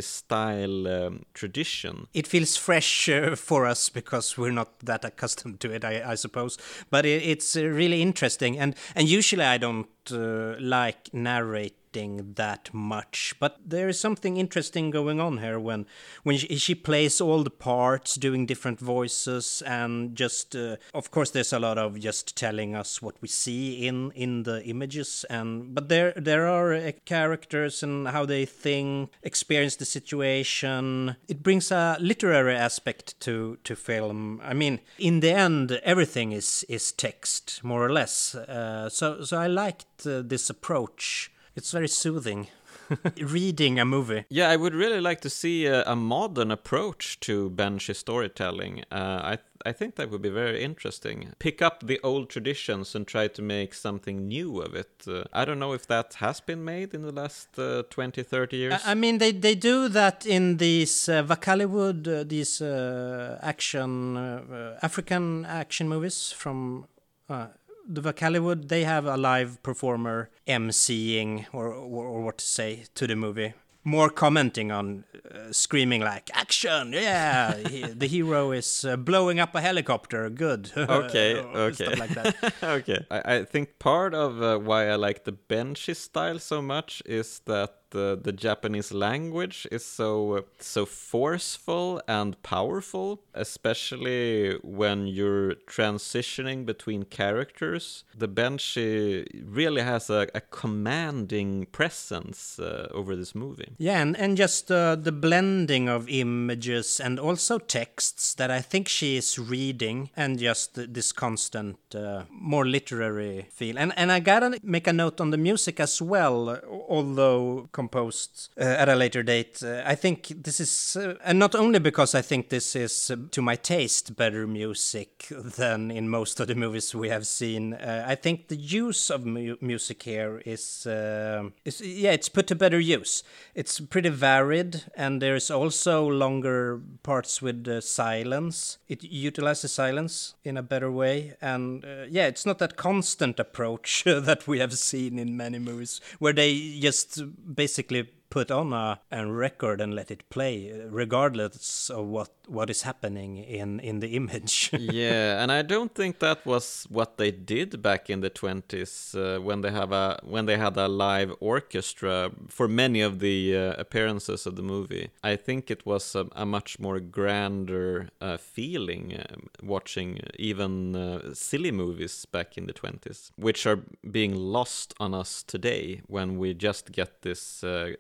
style 0.00 0.88
um, 0.88 1.24
tradition. 1.34 2.06
It 2.14 2.26
feels 2.26 2.56
fresh 2.56 3.08
uh, 3.08 3.36
for 3.36 3.66
us 3.66 3.88
because 3.88 4.36
we're 4.36 4.52
not 4.52 4.78
that 4.80 5.04
accustomed 5.04 5.60
to 5.60 5.72
it, 5.72 5.84
I, 5.84 6.12
I 6.12 6.14
suppose. 6.14 6.58
But 6.90 7.06
it, 7.06 7.22
it's 7.22 7.56
uh, 7.56 7.64
really 7.64 8.02
interesting, 8.02 8.58
and 8.58 8.74
and 8.94 9.08
usually 9.08 9.44
I 9.44 9.58
don't 9.58 9.86
like 10.12 11.12
narrate 11.12 11.76
that 11.92 12.70
much. 12.72 13.34
But 13.40 13.58
there 13.66 13.88
is 13.88 13.98
something 13.98 14.36
interesting 14.36 14.90
going 14.90 15.20
on 15.20 15.38
here 15.38 15.58
when 15.58 15.86
when 16.22 16.36
she, 16.36 16.56
she 16.56 16.74
plays 16.74 17.20
all 17.20 17.42
the 17.42 17.50
parts, 17.50 18.14
doing 18.14 18.46
different 18.46 18.80
voices, 18.80 19.62
and 19.66 20.14
just 20.14 20.54
uh, 20.54 20.76
of 20.94 21.10
course 21.10 21.30
there's 21.30 21.52
a 21.52 21.58
lot 21.58 21.78
of 21.78 21.98
just 21.98 22.36
telling 22.36 22.74
us 22.74 23.02
what 23.02 23.16
we 23.20 23.28
see 23.28 23.86
in 23.86 24.12
in 24.12 24.44
the 24.44 24.62
images. 24.64 25.24
And 25.30 25.74
but 25.74 25.88
there 25.88 26.12
there 26.16 26.46
are 26.46 26.74
uh, 26.74 26.92
characters 27.04 27.82
and 27.82 28.08
how 28.08 28.24
they 28.26 28.46
think, 28.46 29.10
experience 29.22 29.76
the 29.76 29.84
situation. 29.84 31.16
It 31.28 31.42
brings 31.42 31.70
a 31.72 31.96
literary 32.00 32.54
aspect 32.54 33.18
to 33.20 33.58
to 33.64 33.74
film. 33.74 34.40
I 34.44 34.54
mean, 34.54 34.80
in 34.98 35.20
the 35.20 35.32
end, 35.32 35.72
everything 35.82 36.32
is 36.32 36.64
is 36.68 36.92
text 36.92 37.60
more 37.64 37.84
or 37.84 37.92
less. 37.92 38.34
Uh, 38.34 38.88
so 38.88 39.24
so 39.24 39.38
I 39.38 39.48
liked 39.48 39.99
uh, 40.06 40.22
this 40.24 40.50
approach 40.50 41.30
it's 41.56 41.72
very 41.72 41.88
soothing. 41.88 42.46
reading 43.20 43.78
a 43.78 43.84
movie. 43.84 44.24
Yeah, 44.28 44.50
I 44.50 44.56
would 44.56 44.74
really 44.74 45.00
like 45.00 45.20
to 45.20 45.30
see 45.30 45.66
a, 45.66 45.84
a 45.84 45.94
modern 45.94 46.50
approach 46.50 47.20
to 47.20 47.50
Benshi 47.50 47.94
storytelling. 47.94 48.84
Uh, 48.90 49.20
I 49.22 49.36
th- 49.36 49.46
I 49.64 49.72
think 49.72 49.96
that 49.96 50.10
would 50.10 50.22
be 50.22 50.30
very 50.30 50.64
interesting. 50.64 51.34
Pick 51.38 51.60
up 51.60 51.86
the 51.86 52.00
old 52.02 52.30
traditions 52.30 52.94
and 52.94 53.06
try 53.06 53.28
to 53.28 53.42
make 53.42 53.74
something 53.74 54.26
new 54.26 54.60
of 54.60 54.74
it. 54.74 55.04
Uh, 55.06 55.24
I 55.34 55.44
don't 55.44 55.58
know 55.58 55.74
if 55.74 55.86
that 55.86 56.14
has 56.14 56.40
been 56.40 56.64
made 56.64 56.94
in 56.94 57.02
the 57.02 57.12
last 57.12 57.58
uh, 57.58 57.82
20, 57.90 58.22
30 58.22 58.56
years. 58.56 58.80
I, 58.84 58.92
I 58.92 58.94
mean, 58.94 59.18
they, 59.18 59.32
they 59.32 59.54
do 59.54 59.88
that 59.90 60.24
in 60.24 60.56
these 60.56 61.10
uh, 61.10 61.22
Wakaliwood, 61.24 62.08
uh, 62.08 62.24
these 62.26 62.62
uh, 62.62 63.38
action, 63.42 64.16
uh, 64.16 64.78
African 64.82 65.44
action 65.44 65.88
movies 65.90 66.32
from 66.32 66.86
uh, 67.28 67.48
the 67.88 68.00
Wakaliwood, 68.02 68.68
they 68.68 68.84
have 68.84 69.06
a 69.06 69.16
live 69.16 69.62
performer 69.62 70.30
emceeing, 70.46 71.46
or, 71.52 71.68
or, 71.68 72.06
or 72.06 72.22
what 72.22 72.38
to 72.38 72.44
say, 72.44 72.84
to 72.94 73.06
the 73.06 73.16
movie. 73.16 73.54
more 73.82 74.10
commenting 74.10 74.70
on 74.70 75.04
uh, 75.34 75.50
screaming 75.52 76.02
like 76.02 76.30
action! 76.34 76.92
Yeah 76.92 77.56
he, 77.56 77.80
the 77.82 78.06
hero 78.06 78.52
is 78.52 78.84
uh, 78.84 78.96
blowing 78.96 79.40
up 79.40 79.54
a 79.54 79.60
helicopter. 79.60 80.28
Good. 80.30 80.70
Okay 80.76 81.36
okay 81.36 81.84
stuff 81.86 81.98
like 81.98 82.10
that. 82.14 82.34
Okay. 82.62 83.06
I, 83.10 83.36
I 83.36 83.44
think 83.44 83.78
part 83.78 84.12
of 84.14 84.42
uh, 84.42 84.58
why 84.58 84.88
i 84.90 84.96
like 84.96 85.24
the 85.24 85.32
Benshi 85.32 85.94
style 85.96 86.38
so 86.38 86.60
much 86.60 87.02
is 87.06 87.40
that 87.46 87.70
the, 87.90 88.18
the 88.20 88.32
Japanese 88.32 88.92
language 88.92 89.66
is 89.70 89.84
so 89.84 90.44
so 90.58 90.86
forceful 90.86 92.00
and 92.08 92.40
powerful, 92.42 93.22
especially 93.34 94.58
when 94.62 95.06
you're 95.06 95.54
transitioning 95.66 96.66
between 96.66 97.04
characters. 97.04 98.04
The 98.16 98.28
Benshi 98.28 99.26
really 99.44 99.82
has 99.82 100.10
a, 100.10 100.28
a 100.34 100.40
commanding 100.40 101.66
presence 101.66 102.58
uh, 102.58 102.88
over 102.92 103.16
this 103.16 103.34
movie. 103.34 103.72
Yeah, 103.78 104.00
and, 104.00 104.16
and 104.16 104.36
just 104.36 104.70
uh, 104.70 104.96
the 104.96 105.12
blending 105.12 105.88
of 105.88 106.08
images 106.08 107.00
and 107.00 107.18
also 107.18 107.58
texts 107.58 108.34
that 108.34 108.50
I 108.50 108.60
think 108.60 108.88
she 108.88 109.16
is 109.16 109.38
reading, 109.38 110.10
and 110.16 110.38
just 110.38 110.74
this 110.94 111.12
constant, 111.12 111.78
uh, 111.94 112.24
more 112.30 112.66
literary 112.66 113.46
feel. 113.50 113.78
And 113.78 113.92
and 113.96 114.12
I 114.12 114.20
gotta 114.20 114.58
make 114.62 114.86
a 114.86 114.92
note 114.92 115.20
on 115.20 115.30
the 115.30 115.36
music 115.36 115.80
as 115.80 116.00
well, 116.00 116.58
although 116.88 117.68
composed 117.80 118.50
uh, 118.58 118.82
at 118.82 118.88
a 118.88 118.94
later 118.94 119.22
date. 119.22 119.62
Uh, 119.62 119.82
I 119.92 119.94
think 119.94 120.18
this 120.46 120.60
is, 120.60 120.96
uh, 120.96 121.14
and 121.24 121.38
not 121.38 121.54
only 121.54 121.78
because 121.78 122.14
I 122.14 122.22
think 122.22 122.50
this 122.50 122.76
is, 122.76 123.10
uh, 123.10 123.16
to 123.30 123.40
my 123.40 123.56
taste, 123.56 124.16
better 124.16 124.46
music 124.46 125.10
than 125.30 125.90
in 125.90 126.08
most 126.08 126.40
of 126.40 126.46
the 126.48 126.54
movies 126.54 126.94
we 126.94 127.08
have 127.08 127.26
seen. 127.26 127.74
Uh, 127.74 128.04
I 128.12 128.16
think 128.16 128.48
the 128.48 128.60
use 128.84 129.10
of 129.10 129.24
mu 129.24 129.56
music 129.60 130.02
here 130.02 130.42
is, 130.44 130.86
uh, 130.86 131.48
is, 131.64 131.80
yeah, 131.80 132.12
it's 132.12 132.28
put 132.28 132.46
to 132.48 132.54
better 132.54 132.80
use. 132.98 133.22
It's 133.54 133.80
pretty 133.80 134.10
varied, 134.10 134.84
and 134.94 135.22
there's 135.22 135.50
also 135.50 136.06
longer 136.06 136.80
parts 137.02 137.40
with 137.40 137.82
silence. 137.82 138.78
It 138.88 139.02
utilizes 139.04 139.72
silence 139.72 140.34
in 140.44 140.56
a 140.58 140.62
better 140.62 140.90
way, 140.90 141.34
and 141.40 141.84
yeah, 142.10 142.26
it's 142.26 142.44
not 142.44 142.58
that 142.58 142.76
constant 142.76 143.40
approach 143.40 144.04
that 144.30 144.46
we 144.46 144.58
have 144.58 144.74
seen 144.74 145.18
in 145.18 145.36
many 145.36 145.58
movies 145.58 146.00
where 146.18 146.34
they 146.34 146.78
just 146.80 147.22
basically 147.54 147.69
basically 147.70 148.10
put 148.30 148.50
on 148.50 148.72
a, 148.72 149.00
a 149.10 149.26
record 149.26 149.80
and 149.80 149.94
let 149.94 150.10
it 150.10 150.28
play 150.30 150.72
regardless 150.88 151.90
of 151.90 152.06
what 152.06 152.30
what 152.46 152.70
is 152.70 152.82
happening 152.82 153.36
in 153.36 153.80
in 153.80 154.00
the 154.00 154.16
image. 154.16 154.70
Yeah 154.80 155.42
and 155.42 155.52
i 155.52 155.62
don't 155.62 155.94
think 155.94 156.18
that 156.18 156.44
was 156.44 156.86
what 156.90 157.16
they 157.16 157.30
did 157.30 157.82
back 157.82 158.10
in 158.10 158.20
the 158.20 158.30
20s 158.30 159.14
uh, 159.14 159.40
when 159.40 159.60
they 159.60 159.70
have 159.70 159.92
a 159.92 160.18
when 160.24 160.46
they 160.46 160.56
had 160.56 160.76
a 160.76 160.88
live 160.88 161.32
orchestra 161.40 162.30
for 162.48 162.66
many 162.68 163.00
of 163.00 163.18
the 163.18 163.56
uh, 163.56 163.74
appearances 163.78 164.46
of 164.46 164.56
the 164.56 164.62
movie. 164.62 165.10
I 165.22 165.36
think 165.36 165.70
it 165.70 165.84
was 165.86 166.14
a, 166.14 166.26
a 166.32 166.46
much 166.46 166.78
more 166.78 167.00
grander 167.00 168.08
uh, 168.20 168.36
feeling 168.36 169.18
um, 169.18 169.48
watching 169.62 170.20
even 170.38 170.96
uh, 170.96 171.34
silly 171.34 171.72
movies 171.72 172.26
back 172.26 172.56
in 172.58 172.66
the 172.66 172.72
20s 172.72 173.30
which 173.36 173.66
are 173.66 173.80
being 174.10 174.34
lost 174.34 174.94
on 174.98 175.14
us 175.14 175.42
today 175.42 176.00
when 176.06 176.38
we 176.38 176.54
just 176.54 176.92
get 176.92 177.22
this 177.22 177.62
uh, 177.64 177.92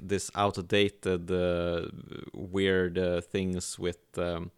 this 0.00 0.30
outdated 0.34 1.30
uh, 1.30 1.86
weird 2.32 2.98
uh, 2.98 3.20
things 3.20 3.78
with 3.78 3.98
um, 4.18 4.50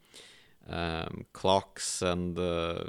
um, 0.69 1.25
clocks 1.33 2.03
and 2.03 2.39
uh, 2.39 2.85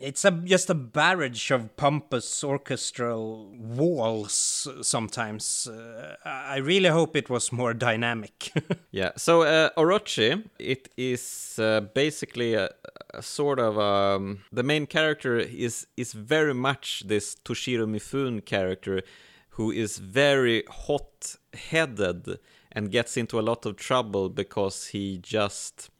it's 0.00 0.24
a, 0.24 0.30
just 0.30 0.70
a 0.70 0.74
barrage 0.74 1.50
of 1.50 1.76
pompous 1.76 2.44
orchestral 2.44 3.52
walls 3.58 4.68
sometimes. 4.82 5.66
Uh, 5.66 6.14
I 6.24 6.58
really 6.58 6.88
hope 6.88 7.16
it 7.16 7.28
was 7.28 7.52
more 7.52 7.74
dynamic. 7.74 8.52
yeah, 8.92 9.10
so 9.16 9.42
uh, 9.42 9.70
Orochi, 9.76 10.44
it 10.58 10.88
is 10.96 11.58
uh, 11.60 11.80
basically 11.80 12.54
a, 12.54 12.70
a, 13.12 13.22
sort 13.22 13.58
of 13.58 13.78
um, 13.78 14.40
the 14.52 14.62
main 14.62 14.86
character 14.86 15.36
is 15.38 15.88
is 15.96 16.12
very 16.12 16.54
much 16.54 17.02
this 17.06 17.34
Toshiro 17.34 17.86
Mifune 17.86 18.44
character 18.44 19.02
who 19.58 19.72
is 19.72 19.98
very 19.98 20.62
hot 20.70 21.34
headed 21.52 22.38
and 22.70 22.92
gets 22.92 23.16
into 23.16 23.40
a 23.40 23.42
lot 23.42 23.66
of 23.66 23.74
trouble 23.74 24.28
because 24.28 24.86
he 24.86 25.18
just 25.18 25.90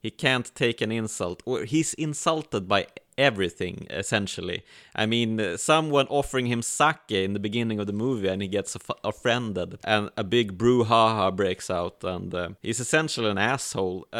he 0.00 0.10
can't 0.10 0.50
take 0.54 0.80
an 0.80 0.90
insult. 0.90 1.42
Or 1.44 1.64
he's 1.64 1.92
insulted 1.94 2.66
by 2.66 2.86
everything 3.18 3.86
essentially. 3.90 4.62
I 4.94 5.06
mean 5.06 5.56
someone 5.56 6.06
offering 6.08 6.46
him 6.46 6.62
sake 6.62 7.10
in 7.10 7.32
the 7.32 7.40
beginning 7.40 7.78
of 7.78 7.86
the 7.86 7.92
movie 7.92 8.28
and 8.28 8.42
he 8.42 8.48
gets 8.48 8.76
offended 9.04 9.78
and 9.84 10.10
a 10.16 10.24
big 10.24 10.58
brouhaha 10.58 11.34
breaks 11.34 11.70
out 11.70 12.02
and 12.04 12.34
uh, 12.34 12.48
he's 12.62 12.80
essentially 12.80 13.30
an 13.30 13.38
asshole. 13.38 14.06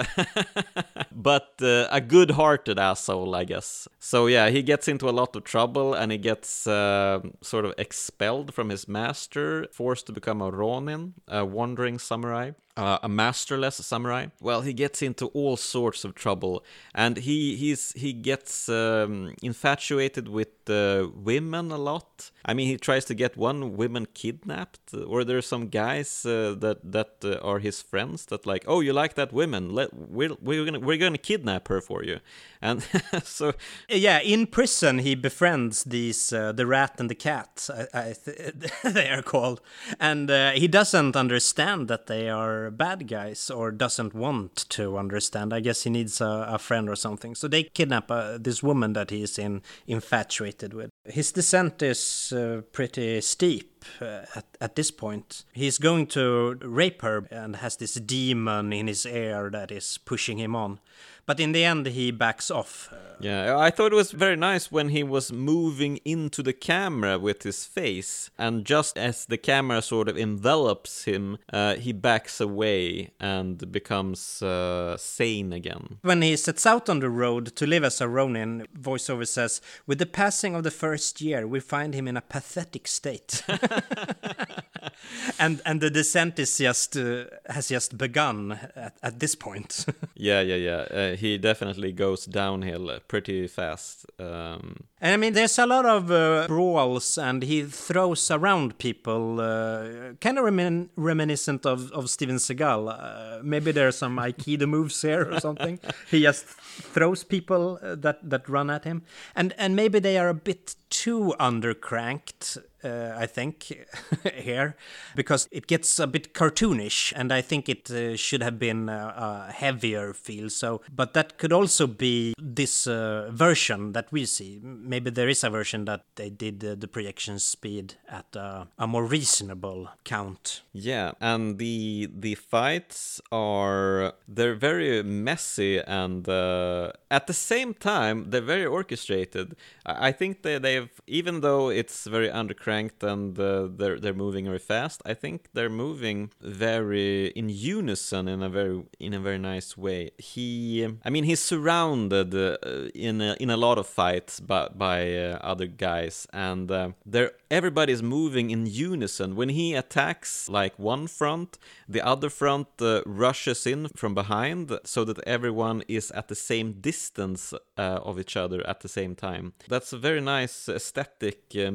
But 1.15 1.53
uh, 1.63 1.87
a 1.91 2.01
good-hearted 2.01 2.79
asshole 2.79 3.35
i 3.35 3.45
guess. 3.45 3.87
So 3.99 4.27
yeah 4.27 4.49
he 4.51 4.63
gets 4.63 4.89
into 4.89 5.09
a 5.09 5.15
lot 5.21 5.37
of 5.37 5.45
trouble 5.45 5.95
and 5.95 6.11
he 6.11 6.19
gets 6.19 6.67
uh, 6.67 7.21
sort 7.41 7.65
of 7.65 7.75
expelled 7.79 8.55
from 8.55 8.71
his 8.71 8.89
master 8.89 9.67
forced 9.73 10.07
to 10.07 10.13
become 10.13 10.41
a 10.41 10.51
ronin 10.51 11.15
a 11.29 11.45
wandering 11.45 11.99
samurai 11.99 12.53
uh, 12.77 12.99
a 13.03 13.09
masterless 13.09 13.77
samurai. 13.77 14.27
Well, 14.41 14.63
he 14.63 14.73
gets 14.73 15.03
into 15.03 15.27
all 15.29 15.57
sorts 15.57 16.05
of 16.05 16.15
trouble, 16.15 16.65
and 16.95 17.17
he 17.19 17.57
he's 17.57 17.93
he 17.93 18.13
gets 18.13 18.69
um, 18.83 19.35
infatuated 19.43 20.29
with 20.29 20.49
uh, 20.69 21.09
women 21.15 21.71
a 21.71 21.79
lot. 21.79 22.31
I 22.45 22.55
mean, 22.55 22.67
he 22.69 22.77
tries 22.77 23.05
to 23.07 23.15
get 23.15 23.37
one 23.37 23.77
woman 23.77 24.07
kidnapped, 24.15 24.95
or 24.95 25.25
there's 25.25 25.47
some 25.47 25.69
guys 25.69 26.27
uh, 26.27 26.55
that 26.59 26.79
that 26.93 27.17
uh, 27.25 27.39
are 27.43 27.59
his 27.59 27.83
friends 27.83 28.27
that 28.27 28.47
like, 28.47 28.65
oh, 28.67 28.81
you 28.81 28.93
like 28.93 29.15
that 29.15 29.33
woman? 29.33 29.75
Let 29.75 29.95
we're 29.95 30.37
we're 30.41 30.65
gonna 30.65 30.81
we're 30.81 30.99
gonna 30.99 31.19
kidnap 31.19 31.69
her 31.69 31.81
for 31.81 32.05
you, 32.05 32.21
and 32.61 32.83
so 33.23 33.53
yeah, 33.89 34.21
in 34.21 34.47
prison 34.47 34.99
he 34.99 35.15
befriends 35.15 35.85
these 35.85 36.33
uh, 36.33 36.53
the 36.53 36.67
rat 36.67 36.95
and 36.99 37.11
the 37.11 37.15
cat, 37.15 37.69
I, 37.71 37.87
I 37.95 38.15
th- 38.25 38.55
they 38.85 39.09
are 39.11 39.23
called, 39.23 39.61
and 40.01 40.31
uh, 40.31 40.53
he 40.53 40.69
doesn't 40.69 41.17
understand 41.17 41.89
that 41.89 42.07
they 42.07 42.29
are 42.29 42.71
bad 42.71 43.07
guys 43.09 43.51
or 43.51 43.71
doesn't 43.71 44.15
want 44.15 44.65
to 44.71 44.99
understand. 44.99 45.53
I 45.53 45.61
guess 45.61 45.83
he 45.83 45.91
needs 45.91 46.21
a, 46.21 46.47
a 46.49 46.59
friend 46.59 46.89
or 46.89 46.97
something. 46.97 47.35
So 47.35 47.49
they 47.49 47.65
kidnap 47.65 48.11
uh, 48.11 48.39
this 48.39 48.63
woman 48.63 48.72
that 48.81 49.11
he 49.11 49.23
is 49.23 49.39
in 49.39 49.63
infatuated 49.87 50.75
with. 50.75 50.91
His 51.05 51.33
descent 51.33 51.83
is 51.83 52.33
uh, 52.33 52.63
pretty 52.73 53.21
steep 53.21 53.85
uh, 54.01 54.25
at, 54.35 54.45
at 54.61 54.77
this 54.77 54.91
point. 54.91 55.45
He's 55.53 55.79
going 55.79 56.07
to 56.09 56.59
rape 56.63 57.03
her 57.03 57.27
and 57.31 57.57
has 57.57 57.77
this 57.77 57.95
demon 57.95 58.73
in 58.73 58.87
his 58.87 59.07
ear 59.07 59.51
that 59.51 59.71
is 59.71 59.99
pushing 59.99 60.39
him 60.39 60.55
on 60.55 60.81
but 61.27 61.41
in 61.41 61.53
the 61.53 61.65
end 61.65 61.87
he 61.87 62.11
backs 62.11 62.51
off. 62.51 62.93
Yeah, 63.23 63.57
I 63.57 63.71
thought 63.71 63.93
it 63.93 63.97
was 63.97 64.11
very 64.11 64.35
nice 64.35 64.73
when 64.73 64.89
he 64.89 65.05
was 65.05 65.33
moving 65.33 65.99
into 66.05 66.43
the 66.43 66.53
camera 66.53 67.21
with 67.21 67.45
his 67.45 67.65
face, 67.65 68.31
and 68.37 68.65
just 68.65 68.99
as 68.99 69.27
the 69.27 69.39
camera 69.39 69.81
sort 69.81 70.09
of 70.09 70.17
envelops 70.17 71.05
him, 71.05 71.39
uh, 71.53 71.77
he 71.77 71.93
backs 71.93 72.41
away 72.41 73.11
and 73.21 73.71
becomes 73.71 74.43
uh, 74.43 74.97
sane 74.97 75.53
again. 75.53 75.99
When 76.03 76.21
he 76.23 76.35
sets 76.37 76.67
out 76.67 76.89
on 76.89 76.99
the 76.99 77.11
road 77.11 77.55
to 77.55 77.67
live 77.67 77.85
as 77.85 78.01
a 78.01 78.09
Ronin, 78.09 78.67
voiceover 78.77 79.27
says, 79.27 79.61
"With 79.87 79.99
the 79.99 80.07
passing 80.07 80.57
of 80.57 80.65
the 80.65 80.73
first 80.73 81.21
year, 81.21 81.47
we 81.47 81.61
find 81.61 81.95
him 81.95 82.09
in 82.09 82.17
a 82.17 82.23
pathetic 82.23 82.89
state." 82.89 83.45
and 85.39 85.63
and 85.65 85.81
the 85.81 85.91
descent 85.91 86.39
is 86.39 86.59
just 86.59 86.97
uh, 86.97 87.25
has 87.49 87.69
just 87.69 87.97
begun 87.97 88.59
at, 88.75 88.97
at 89.03 89.21
this 89.21 89.37
point. 89.37 89.87
yeah, 90.15 90.41
yeah, 90.41 90.57
yeah. 90.57 91.12
Uh, 91.13 91.17
he 91.17 91.39
definitely 91.39 91.93
goes 91.93 92.27
downhill 92.27 92.99
pretty 93.09 93.47
fast. 93.47 94.07
Um... 94.19 94.85
And 95.01 95.15
I 95.15 95.17
mean, 95.17 95.33
there's 95.33 95.59
a 95.59 95.67
lot 95.67 95.85
of 95.85 96.11
uh, 96.11 96.47
brawls, 96.47 97.19
and 97.19 97.43
he 97.43 97.65
throws 97.65 98.31
around 98.31 98.79
people, 98.79 99.41
uh, 99.41 100.15
kind 100.21 100.39
of 100.39 100.45
remin 100.45 100.89
reminiscent 100.97 101.67
of 101.67 101.91
of 101.93 102.09
Steven 102.09 102.37
Seagal. 102.37 102.89
Uh, 102.89 103.43
maybe 103.43 103.73
there's 103.73 103.97
some 103.97 104.17
Aikido 104.19 104.69
moves 104.69 105.03
here 105.03 105.33
or 105.33 105.41
something. 105.41 105.79
he 106.11 106.23
just 106.23 106.45
throws 106.47 107.25
people 107.25 107.79
uh, 107.83 107.97
that 107.97 108.19
that 108.31 108.49
run 108.49 108.71
at 108.71 108.85
him, 108.85 109.03
and 109.35 109.55
and 109.59 109.75
maybe 109.75 109.99
they 109.99 110.19
are 110.19 110.29
a 110.29 110.35
bit 110.35 110.77
too 110.89 111.35
undercranked 111.41 112.59
uh, 112.85 113.15
I 113.17 113.27
think, 113.27 113.87
here, 114.35 114.77
because 115.15 115.49
it 115.53 115.67
gets 115.67 115.99
a 115.99 116.07
bit 116.07 116.35
cartoonish, 116.35 117.13
and 117.15 117.33
I 117.33 117.41
think 117.41 117.69
it 117.69 117.91
uh, 117.91 118.17
should 118.17 118.43
have 118.43 118.59
been 118.59 118.89
a, 118.89 119.49
a, 119.49 119.53
heavier 119.53 120.13
feel. 120.13 120.51
So, 120.51 120.81
but 120.95 121.15
that 121.15 121.39
could 121.39 121.53
also 121.53 121.87
be 121.87 122.35
this 122.39 122.87
uh, 122.87 123.31
version 123.33 123.93
that 123.93 124.11
we 124.11 124.25
see. 124.27 124.61
Maybe 124.63 125.11
there 125.11 125.29
is 125.29 125.45
a 125.45 125.51
version 125.51 125.85
that 125.85 126.05
they 126.17 126.31
did 126.31 126.61
the 126.61 126.89
projection 126.89 127.39
speed 127.39 127.95
at 128.09 128.27
a 128.35 128.87
more 128.87 129.05
reasonable 129.05 129.89
count. 130.05 130.63
Yeah, 130.73 131.13
and 131.21 131.59
the 131.59 132.09
the 132.13 132.35
fights 132.35 133.21
are 133.31 134.15
they're 134.27 134.55
very 134.55 135.03
messy, 135.03 135.79
and 135.79 136.29
uh, 136.29 136.93
at 137.11 137.27
the 137.27 137.35
same 137.35 137.75
time 137.75 138.31
they're 138.31 138.41
very 138.41 138.67
orchestrated. 138.67 139.57
I 139.85 140.13
think 140.13 140.43
they 140.43 140.59
they've 140.59 140.91
even 141.07 141.41
though 141.41 141.69
it's 141.69 142.07
very 142.07 142.29
undercranked 142.29 142.72
strength 142.73 143.03
and 143.03 143.39
uh, 143.39 143.69
they're 143.79 143.99
they're 144.01 144.23
moving 144.27 144.47
very 144.47 144.65
fast. 144.75 145.03
I 145.05 145.15
think 145.15 145.39
they're 145.55 145.77
moving 145.87 146.31
very 146.41 147.27
in 147.41 147.49
unison 147.49 148.29
in 148.29 148.43
a 148.43 148.49
very 148.49 148.83
in 148.99 149.15
a 149.15 149.21
very 149.21 149.39
nice 149.39 149.77
way. 149.77 150.11
He, 150.19 150.87
I 151.07 151.11
mean, 151.11 151.25
he's 151.25 151.41
surrounded 151.41 152.35
uh, 152.35 152.57
in 152.95 153.21
a, 153.21 153.37
in 153.41 153.51
a 153.51 153.57
lot 153.57 153.79
of 153.79 153.87
fights 153.87 154.41
by 154.41 154.69
by 154.75 154.99
uh, 155.17 155.53
other 155.53 155.67
guys, 155.67 156.27
and 156.33 156.71
uh, 156.71 156.91
they're 157.13 157.33
everybody's 157.51 158.03
moving 158.03 158.51
in 158.51 158.67
unison. 158.67 159.37
When 159.37 159.51
he 159.51 159.75
attacks 159.75 160.49
like 160.49 160.75
one 160.79 161.07
front, 161.07 161.59
the 161.89 162.03
other 162.13 162.31
front 162.31 162.69
uh, 162.81 163.03
rushes 163.07 163.67
in 163.67 163.89
from 163.97 164.15
behind, 164.15 164.79
so 164.85 165.05
that 165.05 165.19
everyone 165.27 165.83
is 165.89 166.11
at 166.13 166.27
the 166.29 166.35
same 166.35 166.69
distance 166.81 167.55
uh, 167.77 168.09
of 168.09 168.19
each 168.19 168.37
other 168.37 168.61
at 168.67 168.81
the 168.81 168.89
same 168.89 169.15
time. 169.15 169.53
That's 169.69 169.93
a 169.93 169.99
very 169.99 170.21
nice 170.21 170.69
aesthetic 170.69 171.41
uh, 171.55 171.71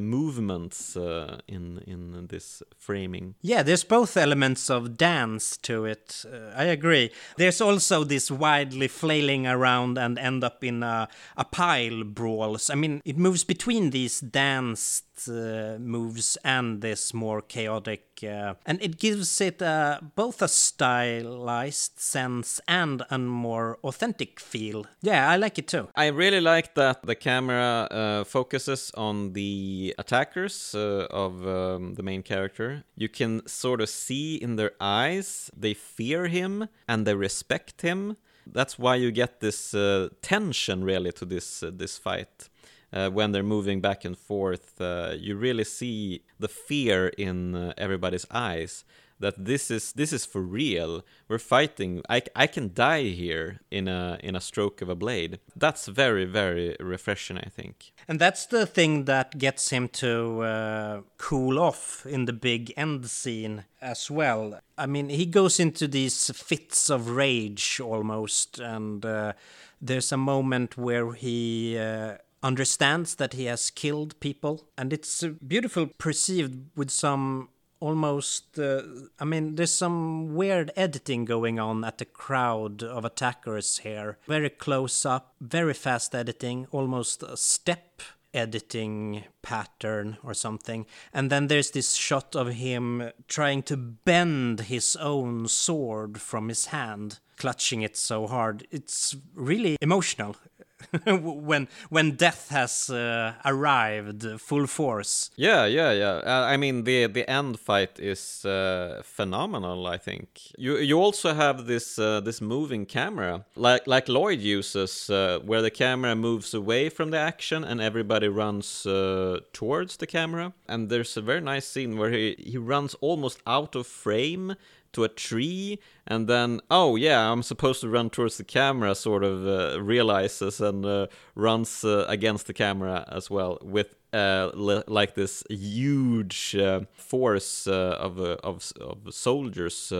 uh, 0.96 1.40
in 1.48 1.80
in 1.88 2.28
this 2.28 2.62
framing. 2.78 3.36
Yeah, 3.42 3.64
there's 3.64 3.84
both 3.84 4.16
elements 4.16 4.70
of 4.70 4.98
dance 4.98 5.58
to 5.58 5.86
it. 5.86 6.24
Uh, 6.32 6.54
I 6.56 6.66
agree. 6.66 7.12
There's 7.38 7.62
also 7.62 8.04
this 8.04 8.32
wildly 8.32 8.88
flailing 8.88 9.48
around 9.48 9.98
and 9.98 10.20
end 10.20 10.44
up 10.44 10.64
in 10.64 10.84
a, 10.84 11.08
a 11.36 11.46
pile 11.46 12.04
brawls. 12.04 12.70
I 12.70 12.76
mean, 12.76 13.02
it 13.06 13.18
moves 13.18 13.44
between 13.44 13.90
these 13.90 14.20
dance 14.20 15.04
uh, 15.28 15.78
moves 15.80 16.38
and 16.44 16.82
this 16.82 17.14
more 17.14 17.42
chaotic, 17.42 18.04
uh, 18.24 18.54
and 18.66 18.82
it 18.82 18.98
gives 18.98 19.42
it 19.42 19.62
uh, 19.62 20.00
both 20.16 20.42
a 20.42 20.48
stylized 20.48 22.00
sense 22.00 22.62
and 22.68 23.04
a 23.10 23.18
more 23.18 23.78
authentic 23.84 24.40
feel. 24.40 24.86
Yeah, 25.02 25.30
I 25.30 25.38
like 25.38 25.58
it 25.58 25.68
too. 25.68 25.88
I 25.96 26.08
really 26.08 26.42
like 26.42 26.76
that 26.76 27.04
the 27.04 27.16
camera 27.16 27.88
uh, 27.90 28.24
focuses 28.24 28.92
on 28.96 29.34
the 29.34 29.96
attackers 29.98 30.76
uh, 30.76 31.08
of 31.10 31.48
um, 31.48 31.96
the 31.96 32.04
main 32.04 32.24
character. 32.24 32.84
You 32.96 33.10
can 33.10 33.46
sort 33.48 33.82
of 33.82 33.90
see 33.90 34.36
in 34.36 34.56
their 34.56 34.72
eyes 34.80 35.50
they 35.56 35.74
fear 35.74 36.28
him 36.28 36.68
and 36.88 37.06
they 37.06 37.16
respect 37.16 37.82
him. 37.82 38.18
That's 38.46 38.80
why 38.80 38.96
you 38.96 39.12
get 39.12 39.40
this 39.40 39.74
uh, 39.74 40.10
tension 40.22 40.84
really 40.84 41.12
to 41.14 41.26
this 41.26 41.64
this 41.68 41.98
fight 41.98 42.50
uh, 42.98 43.10
when 43.10 43.32
they're 43.32 43.44
moving 43.44 43.82
back 43.82 44.06
and 44.06 44.18
forth, 44.18 44.82
uh, 44.82 45.14
you 45.18 45.36
really 45.36 45.64
see 45.64 46.22
the 46.40 46.48
fear 46.48 47.08
in 47.18 47.56
uh, 47.56 47.74
everybody's 47.78 48.26
eyes 48.32 48.84
that 49.20 49.46
this 49.46 49.72
is 49.72 49.94
this 49.94 50.14
is 50.14 50.26
for 50.26 50.42
real. 50.42 51.04
We're 51.28 51.40
fighting. 51.40 52.02
I, 52.10 52.22
I 52.36 52.48
can 52.48 52.74
die 52.74 53.04
here 53.04 53.60
in 53.72 53.88
a 53.88 54.20
in 54.22 54.36
a 54.36 54.42
stroke 54.42 54.82
of 54.82 54.90
a 54.90 54.96
blade. 54.96 55.40
That's 55.56 55.88
very 55.88 56.26
very 56.26 56.76
refreshing, 56.80 57.38
I 57.38 57.50
think. 57.50 57.94
And 58.08 58.20
that's 58.20 58.46
the 58.46 58.66
thing 58.66 59.06
that 59.06 59.38
gets 59.38 59.70
him 59.70 59.90
to 60.04 60.42
uh, 60.42 61.02
cool 61.18 61.60
off 61.60 62.06
in 62.06 62.26
the 62.26 62.34
big 62.34 62.74
end 62.78 63.10
scene 63.10 63.66
as 63.82 64.12
well. 64.12 64.60
I 64.78 64.86
mean, 64.86 65.10
he 65.10 65.26
goes 65.26 65.60
into 65.60 65.88
these 65.88 66.30
fits 66.32 66.90
of 66.90 67.10
rage 67.10 67.80
almost, 67.80 68.60
and 68.60 69.06
uh, 69.06 69.34
there's 69.82 70.12
a 70.12 70.18
moment 70.18 70.78
where 70.78 71.12
he 71.14 71.78
uh, 71.78 72.18
understands 72.48 73.16
that 73.16 73.34
he 73.34 73.44
has 73.46 73.70
killed 73.70 74.18
people 74.22 74.64
and 74.78 74.94
it's 74.94 75.22
beautiful 75.46 75.86
perceived 75.98 76.56
with 76.78 76.90
some 76.90 77.50
almost 77.82 78.58
uh, 78.58 78.82
i 79.20 79.26
mean 79.26 79.56
there's 79.56 79.78
some 79.86 80.34
weird 80.34 80.72
editing 80.78 81.26
going 81.26 81.60
on 81.60 81.84
at 81.84 81.98
the 81.98 82.06
crowd 82.06 82.82
of 82.82 83.04
attackers 83.06 83.80
here. 83.80 84.18
Very 84.28 84.50
close 84.50 85.06
up 85.06 85.36
very 85.42 85.74
fast 85.74 86.16
editing 86.16 86.68
almost 86.72 87.22
a 87.22 87.36
step 87.36 88.02
editing 88.34 89.24
pattern 89.42 90.18
or 90.24 90.34
something. 90.34 90.86
And 91.14 91.32
then 91.32 91.48
there's 91.48 91.72
this 91.72 91.96
shot 91.96 92.36
of 92.36 92.48
him 92.54 93.12
trying 93.28 93.64
to 93.64 93.78
bend 93.78 94.62
his 94.62 94.96
own 94.96 95.48
sword 95.48 96.22
from 96.22 96.50
his 96.50 96.68
hand 96.68 97.20
clutching 97.38 97.82
it 97.82 97.96
so 97.96 98.28
hard. 98.28 98.68
It's 98.72 99.16
really 99.36 99.78
emotional 99.82 100.36
when 101.06 101.68
when 101.90 102.12
death 102.12 102.50
has 102.50 102.90
uh, 102.90 103.34
arrived 103.46 104.26
full 104.40 104.68
force. 104.68 105.32
Yeah, 105.36 105.66
yeah, 105.66 105.92
yeah. 105.92 106.22
Uh, 106.26 106.46
I 106.46 106.58
mean, 106.58 106.84
the 106.84 107.08
the 107.08 107.30
end 107.30 107.60
fight 107.60 108.00
is 108.00 108.46
uh, 108.46 109.02
phenomenal. 109.04 109.88
I 109.88 109.98
think 109.98 110.28
you 110.58 110.78
you 110.78 111.00
also 111.00 111.34
have 111.34 111.66
this 111.66 112.00
uh, 112.00 112.22
this 112.22 112.42
moving 112.42 112.86
camera, 112.86 113.46
like 113.56 113.88
like 113.88 114.08
Lloyd 114.08 114.40
uses, 114.40 115.10
uh, 115.10 115.40
where 115.46 115.62
the 115.62 115.72
camera 115.72 116.16
moves 116.16 116.54
away 116.54 116.90
from 116.90 117.12
the 117.12 117.20
action 117.20 117.64
and 117.64 117.82
everybody 117.82 118.28
runs 118.28 118.86
uh, 118.86 119.40
towards 119.54 119.98
the 119.98 120.08
camera. 120.08 120.54
And 120.68 120.90
there's 120.90 121.18
a 121.18 121.22
very 121.22 121.42
nice 121.42 121.68
scene 121.68 121.98
where 121.98 122.12
he 122.12 122.36
he 122.38 122.58
runs 122.58 122.96
almost 123.02 123.40
out 123.46 123.76
of 123.76 123.88
frame 123.88 124.56
to 124.94 125.04
a 125.04 125.10
tree 125.10 125.80
and 126.06 126.28
then 126.28 126.60
oh 126.72 126.96
yeah 126.96 127.32
i'm 127.32 127.44
supposed 127.44 127.82
to 127.82 127.90
run 127.90 128.10
towards 128.10 128.38
the 128.38 128.44
camera 128.44 128.96
sort 128.96 129.24
of 129.24 129.48
uh, 129.48 129.82
realizes 129.82 130.62
and 130.62 130.86
uh, 130.86 131.08
runs 131.36 131.84
uh, 131.84 132.06
against 132.08 132.48
the 132.48 132.54
camera 132.54 133.06
as 133.12 133.30
well 133.30 133.58
with 133.62 133.96
uh, 134.14 134.50
like 134.88 135.16
this 135.16 135.44
huge 135.50 136.56
uh, 136.56 136.82
force 136.94 137.68
uh, 137.68 137.98
of, 138.00 138.20
of, 138.20 138.72
of 138.80 139.14
soldiers 139.14 139.92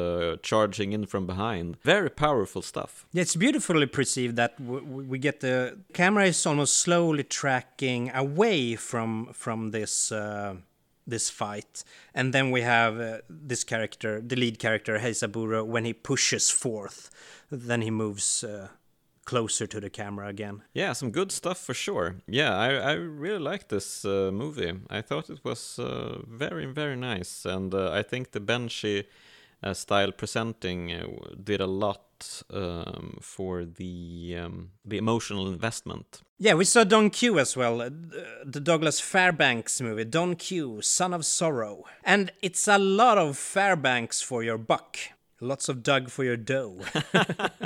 charging 0.42 0.94
in 0.94 1.06
from 1.06 1.28
behind. 1.28 1.78
Very 1.84 2.10
powerful 2.10 2.62
stuff. 2.62 3.06
Yeah, 3.12 3.24
it's 3.24 3.36
beautifully 3.36 3.86
perceived 3.86 4.38
that 4.38 4.60
we 4.60 5.20
get 5.20 5.42
the 5.42 5.78
camera 5.94 6.26
is 6.26 6.46
almost 6.46 6.78
slowly 6.78 7.24
tracking 7.24 8.10
away 8.14 8.76
from 8.76 9.30
from 9.34 9.72
this 9.72 10.12
this 11.08 11.30
fight. 11.30 11.84
And 12.14 12.34
then 12.34 12.52
we 12.52 12.62
have 12.62 13.00
uh, 13.00 13.18
this 13.30 13.64
character, 13.64 14.22
the 14.22 14.36
lead 14.36 14.60
character, 14.60 15.00
Heisaburo, 15.00 15.66
when 15.66 15.86
he 15.86 15.94
pushes 15.94 16.52
forth, 16.52 17.10
then 17.50 17.82
he 17.82 17.90
moves 17.90 18.44
uh, 18.44 18.68
closer 19.26 19.68
to 19.68 19.80
the 19.80 19.90
camera 19.90 20.28
again. 20.28 20.64
Yeah, 20.74 20.94
some 20.94 21.12
good 21.12 21.32
stuff 21.32 21.60
for 21.60 21.74
sure. 21.74 22.16
Yeah, 22.28 22.56
I, 22.58 22.74
I 22.74 22.92
really 22.94 23.40
like 23.40 23.68
this 23.68 24.06
uh, 24.06 24.32
movie. 24.34 24.74
I 24.90 25.02
thought 25.02 25.30
it 25.30 25.44
was 25.44 25.80
uh, 25.80 26.20
very, 26.28 26.66
very 26.66 26.96
nice. 26.96 27.46
And 27.46 27.74
uh, 27.74 27.92
I 27.92 28.04
think 28.04 28.32
the 28.32 28.40
Benshi 28.40 29.06
uh, 29.64 29.74
style 29.74 30.12
presenting 30.12 30.92
did 31.44 31.62
a 31.62 31.68
lot 31.68 32.02
um, 32.52 33.18
for 33.22 33.66
the 33.66 34.38
um, 34.40 34.72
the 34.86 34.98
emotional 34.98 35.48
investment. 35.48 36.22
Yeah, 36.40 36.54
we 36.54 36.66
saw 36.66 36.84
Don 36.84 37.10
Q 37.10 37.40
as 37.40 37.58
well, 37.58 37.82
uh, 37.82 37.90
the 38.46 38.60
Douglas 38.60 39.00
Fairbanks 39.00 39.82
movie, 39.82 40.06
Don 40.06 40.36
Q, 40.36 40.82
Son 40.82 41.14
of 41.14 41.22
Zorro, 41.22 41.84
and 42.04 42.32
it's 42.42 42.68
a 42.68 42.78
lot 42.78 43.18
of 43.18 43.38
Fairbanks 43.38 44.22
for 44.22 44.44
your 44.44 44.58
buck, 44.58 44.98
lots 45.42 45.70
of 45.70 45.82
Doug 45.82 46.10
for 46.10 46.24
your 46.24 46.38
dough. 46.38 46.80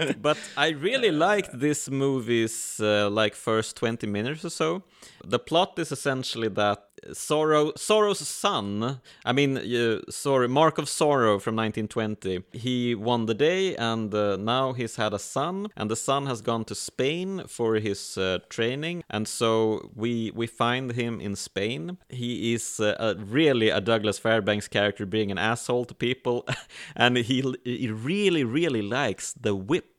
but 0.22 0.38
I 0.56 0.68
really 0.68 1.10
liked 1.10 1.58
this 1.58 1.90
movie's 1.90 2.80
uh, 2.80 3.10
like 3.10 3.34
first 3.34 3.76
20 3.76 4.06
minutes 4.06 4.44
or 4.44 4.50
so. 4.50 4.82
The 5.24 5.38
plot 5.38 5.78
is 5.78 5.92
essentially 5.92 6.48
that 6.48 6.89
Zorro 7.08 7.72
Zorro's 7.74 8.26
son, 8.26 9.00
I 9.24 9.32
mean, 9.32 9.56
uh, 9.56 10.00
sorry, 10.10 10.48
Mark 10.48 10.78
of 10.78 10.84
Zorro 10.84 11.40
from 11.40 11.56
1920. 11.56 12.44
He 12.52 12.94
won 12.94 13.26
the 13.26 13.34
day, 13.34 13.76
and 13.76 14.14
uh, 14.14 14.36
now 14.36 14.72
he's 14.72 14.96
had 14.96 15.12
a 15.12 15.18
son, 15.18 15.68
and 15.76 15.90
the 15.90 15.96
son 15.96 16.26
has 16.26 16.40
gone 16.40 16.64
to 16.64 16.74
Spain 16.74 17.42
for 17.46 17.76
his 17.76 18.18
uh, 18.18 18.38
training, 18.48 19.04
and 19.10 19.26
so 19.26 19.90
we 19.94 20.30
we 20.34 20.46
find 20.46 20.92
him 20.92 21.20
in 21.20 21.36
Spain. 21.36 21.98
He 22.08 22.54
is 22.54 22.80
uh, 22.80 22.96
a, 22.98 23.14
really 23.14 23.70
a 23.70 23.80
Douglas 23.80 24.18
Fairbanks 24.18 24.68
character, 24.68 25.06
being 25.06 25.30
an 25.30 25.38
asshole 25.38 25.86
to 25.86 25.94
people, 25.94 26.46
and 26.96 27.16
he 27.16 27.54
he 27.64 27.90
really 27.90 28.44
really 28.44 28.82
likes 28.82 29.32
the 29.32 29.54
whip. 29.54 29.89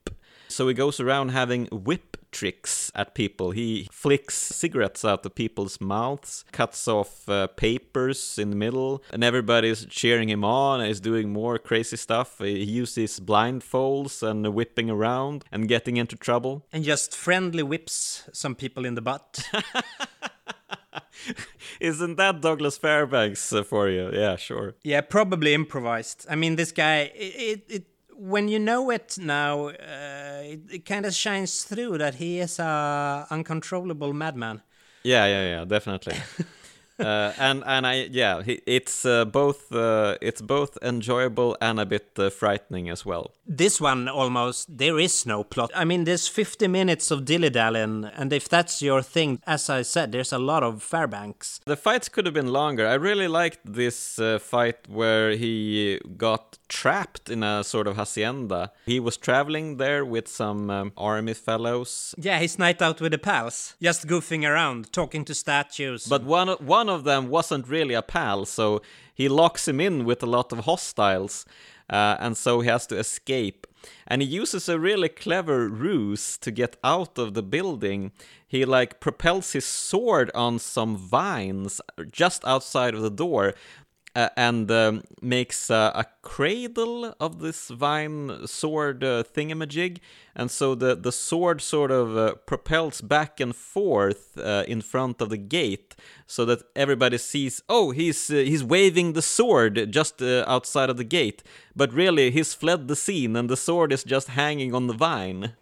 So 0.52 0.68
he 0.68 0.74
goes 0.74 1.00
around 1.00 1.30
having 1.30 1.66
whip 1.66 2.16
tricks 2.30 2.90
at 2.94 3.14
people. 3.14 3.52
He 3.52 3.88
flicks 3.90 4.34
cigarettes 4.34 5.04
out 5.04 5.24
of 5.24 5.34
people's 5.34 5.80
mouths, 5.80 6.44
cuts 6.52 6.88
off 6.88 7.28
uh, 7.28 7.46
papers 7.46 8.38
in 8.38 8.50
the 8.50 8.56
middle, 8.56 9.02
and 9.12 9.22
everybody's 9.22 9.86
cheering 9.86 10.28
him 10.28 10.44
on 10.44 10.80
and 10.80 10.88
he's 10.88 11.00
doing 11.00 11.32
more 11.32 11.58
crazy 11.58 11.96
stuff. 11.96 12.38
He 12.38 12.64
uses 12.64 13.20
blindfolds 13.20 14.22
and 14.22 14.54
whipping 14.54 14.90
around 14.90 15.44
and 15.52 15.68
getting 15.68 15.96
into 15.96 16.16
trouble. 16.16 16.66
And 16.72 16.84
just 16.84 17.14
friendly 17.14 17.62
whips 17.62 18.28
some 18.32 18.54
people 18.54 18.84
in 18.84 18.94
the 18.94 19.02
butt. 19.02 19.48
Isn't 21.80 22.16
that 22.16 22.40
Douglas 22.40 22.78
Fairbanks 22.78 23.52
uh, 23.52 23.62
for 23.62 23.88
you? 23.88 24.10
Yeah, 24.12 24.36
sure. 24.36 24.74
Yeah, 24.82 25.00
probably 25.00 25.54
improvised. 25.54 26.26
I 26.28 26.36
mean, 26.36 26.56
this 26.56 26.72
guy, 26.72 27.12
it, 27.14 27.64
it 27.68 27.86
when 28.22 28.48
you 28.48 28.58
know 28.58 28.90
it 28.90 29.18
now, 29.18 29.68
uh, 29.68 30.42
it, 30.44 30.60
it 30.70 30.84
kind 30.86 31.04
of 31.04 31.12
shines 31.12 31.64
through 31.64 31.98
that 31.98 32.14
he 32.14 32.38
is 32.38 32.58
a 32.58 33.26
uncontrollable 33.30 34.12
madman. 34.12 34.62
Yeah, 35.02 35.26
yeah, 35.26 35.44
yeah, 35.44 35.64
definitely. 35.64 36.14
uh, 37.00 37.32
and 37.38 37.64
and 37.66 37.86
I 37.86 38.08
yeah, 38.10 38.42
it's 38.46 39.04
uh, 39.04 39.24
both 39.24 39.72
uh, 39.72 40.16
it's 40.20 40.40
both 40.40 40.78
enjoyable 40.82 41.56
and 41.60 41.80
a 41.80 41.86
bit 41.86 42.10
uh, 42.16 42.30
frightening 42.30 42.88
as 42.88 43.04
well. 43.04 43.32
This 43.44 43.80
one 43.80 44.08
almost 44.08 44.78
there 44.78 45.00
is 45.00 45.26
no 45.26 45.42
plot. 45.42 45.72
I 45.74 45.84
mean, 45.84 46.04
there's 46.04 46.28
50 46.28 46.68
minutes 46.68 47.10
of 47.10 47.24
dilly 47.24 47.50
dallying, 47.50 48.04
and 48.04 48.32
if 48.32 48.48
that's 48.48 48.80
your 48.80 49.02
thing, 49.02 49.40
as 49.46 49.68
I 49.68 49.82
said, 49.82 50.12
there's 50.12 50.32
a 50.32 50.38
lot 50.38 50.62
of 50.62 50.80
Fairbanks. 50.82 51.60
The 51.66 51.76
fights 51.76 52.08
could 52.08 52.26
have 52.26 52.34
been 52.34 52.52
longer. 52.52 52.86
I 52.86 52.94
really 52.94 53.28
liked 53.28 53.60
this 53.64 54.20
uh, 54.20 54.38
fight 54.38 54.88
where 54.88 55.32
he 55.32 56.00
got 56.16 56.58
trapped 56.72 57.28
in 57.28 57.42
a 57.42 57.62
sort 57.62 57.86
of 57.86 57.96
hacienda. 57.96 58.72
He 58.86 58.98
was 58.98 59.16
traveling 59.18 59.76
there 59.76 60.04
with 60.04 60.26
some 60.26 60.70
um, 60.70 60.92
army 60.96 61.34
fellows. 61.34 62.14
Yeah, 62.16 62.38
his 62.38 62.58
night 62.58 62.80
out 62.80 63.00
with 63.00 63.12
the 63.12 63.18
pals, 63.18 63.76
just 63.82 64.06
goofing 64.06 64.48
around, 64.48 64.90
talking 64.92 65.24
to 65.26 65.34
statues. 65.34 66.06
But 66.06 66.24
one 66.24 66.48
one 66.78 66.88
of 66.88 67.04
them 67.04 67.28
wasn't 67.28 67.68
really 67.68 67.94
a 67.94 68.02
pal, 68.02 68.46
so 68.46 68.80
he 69.14 69.28
locks 69.28 69.68
him 69.68 69.80
in 69.80 70.04
with 70.04 70.22
a 70.22 70.26
lot 70.26 70.52
of 70.52 70.60
hostiles, 70.60 71.44
uh, 71.90 72.16
and 72.18 72.36
so 72.36 72.60
he 72.60 72.68
has 72.68 72.86
to 72.86 72.98
escape. 72.98 73.66
And 74.06 74.22
he 74.22 74.28
uses 74.28 74.68
a 74.68 74.78
really 74.78 75.08
clever 75.08 75.68
ruse 75.68 76.38
to 76.38 76.50
get 76.50 76.76
out 76.84 77.18
of 77.18 77.34
the 77.34 77.42
building. 77.42 78.12
He 78.46 78.64
like 78.64 79.00
propels 79.00 79.52
his 79.52 79.64
sword 79.64 80.30
on 80.34 80.58
some 80.58 80.96
vines 80.96 81.80
just 82.12 82.44
outside 82.44 82.94
of 82.94 83.02
the 83.02 83.10
door, 83.10 83.54
uh, 84.14 84.28
and 84.36 84.70
um, 84.70 85.02
makes 85.20 85.70
uh, 85.70 85.90
a 85.94 86.04
cradle 86.22 87.14
of 87.18 87.40
this 87.40 87.68
vine 87.68 88.46
sword 88.46 89.02
uh, 89.02 89.22
thingamajig, 89.22 89.98
and 90.36 90.50
so 90.50 90.74
the 90.74 90.94
the 90.94 91.12
sword 91.12 91.62
sort 91.62 91.90
of 91.90 92.16
uh, 92.16 92.34
propels 92.46 93.00
back 93.00 93.40
and 93.40 93.56
forth 93.56 94.36
uh, 94.38 94.64
in 94.68 94.82
front 94.82 95.20
of 95.20 95.30
the 95.30 95.38
gate, 95.38 95.94
so 96.26 96.44
that 96.44 96.62
everybody 96.76 97.18
sees. 97.18 97.62
Oh, 97.68 97.90
he's 97.90 98.30
uh, 98.30 98.34
he's 98.34 98.62
waving 98.62 99.14
the 99.14 99.22
sword 99.22 99.90
just 99.90 100.20
outside 100.20 100.90
of 100.90 100.98
the 100.98 101.04
gate, 101.04 101.42
but 101.74 101.92
really 101.92 102.30
he's 102.30 102.54
fled 102.54 102.88
the 102.88 102.96
scene, 102.96 103.34
and 103.34 103.48
the 103.48 103.56
sword 103.56 103.92
is 103.92 104.04
just 104.04 104.28
hanging 104.28 104.74
on 104.74 104.88
the 104.88 104.94
vine 104.94 105.54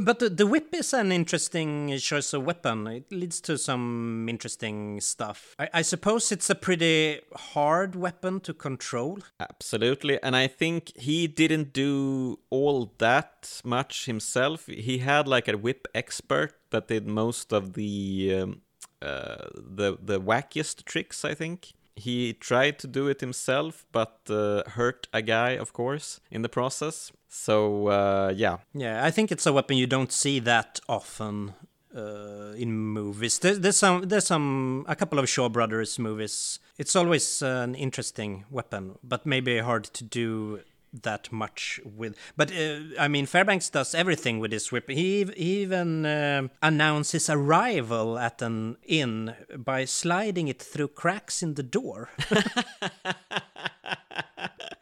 but 0.00 0.18
the, 0.18 0.30
the, 0.30 0.46
whip 0.46 0.74
is 0.74 0.92
an 0.92 1.12
interesting 1.12 1.96
choice 1.98 2.32
of 2.32 2.44
weapon. 2.44 2.86
It 2.86 3.10
leads 3.10 3.40
to 3.42 3.58
some 3.58 4.28
interesting 4.28 5.00
stuff. 5.00 5.54
I, 5.58 5.68
I, 5.74 5.82
suppose 5.82 6.32
it's 6.32 6.50
a 6.50 6.54
pretty 6.54 7.20
hard 7.34 7.94
weapon 7.94 8.40
to 8.40 8.54
control. 8.54 9.18
Absolutely, 9.38 10.22
and 10.22 10.36
I 10.36 10.46
think 10.46 10.96
he 10.96 11.26
didn't 11.26 11.72
do 11.72 12.38
all 12.50 12.92
that 12.98 13.60
much 13.64 14.06
himself. 14.06 14.66
He 14.66 14.98
had 14.98 15.26
like 15.28 15.48
a 15.48 15.56
whip 15.56 15.88
expert 15.94 16.54
that 16.70 16.88
did 16.88 17.06
most 17.06 17.52
of 17.52 17.74
the 17.74 18.40
um, 18.42 18.62
uh, 19.02 19.46
the 19.54 19.96
the 20.02 20.20
wackiest 20.20 20.84
tricks. 20.84 21.24
I 21.24 21.34
think 21.34 21.72
he 21.96 22.32
tried 22.32 22.78
to 22.80 22.86
do 22.86 23.08
it 23.08 23.20
himself, 23.20 23.86
but 23.92 24.20
uh, 24.28 24.62
hurt 24.70 25.06
a 25.12 25.22
guy, 25.22 25.50
of 25.50 25.72
course, 25.72 26.20
in 26.30 26.42
the 26.42 26.48
process. 26.48 27.12
So 27.32 27.86
uh, 27.86 28.34
yeah, 28.36 28.58
yeah, 28.74 29.04
I 29.04 29.12
think 29.12 29.30
it's 29.30 29.46
a 29.46 29.52
weapon 29.52 29.76
you 29.76 29.86
don't 29.86 30.10
see 30.10 30.40
that 30.40 30.80
often 30.88 31.54
uh, 31.96 32.54
in 32.56 32.76
movies. 32.76 33.38
There's, 33.38 33.60
there's, 33.60 33.76
some, 33.76 34.02
there's 34.08 34.26
some, 34.26 34.84
a 34.88 34.96
couple 34.96 35.20
of 35.20 35.28
Shaw 35.28 35.48
Brothers 35.48 35.96
movies. 35.96 36.58
It's 36.76 36.96
always 36.96 37.40
an 37.40 37.76
interesting 37.76 38.46
weapon, 38.50 38.98
but 39.04 39.26
maybe 39.26 39.58
hard 39.58 39.84
to 39.84 40.02
do 40.02 40.60
that 41.02 41.30
much 41.30 41.80
with. 41.84 42.16
But 42.36 42.50
uh, 42.50 42.80
I 42.98 43.06
mean, 43.06 43.26
Fairbanks 43.26 43.70
does 43.70 43.94
everything 43.94 44.40
with 44.40 44.50
his 44.50 44.72
whip. 44.72 44.90
He, 44.90 45.24
he 45.36 45.62
even 45.62 46.04
uh, 46.04 46.48
announces 46.60 47.30
arrival 47.30 48.18
at 48.18 48.42
an 48.42 48.76
inn 48.84 49.36
by 49.56 49.84
sliding 49.84 50.48
it 50.48 50.60
through 50.60 50.88
cracks 50.88 51.44
in 51.44 51.54
the 51.54 51.62
door. 51.62 52.10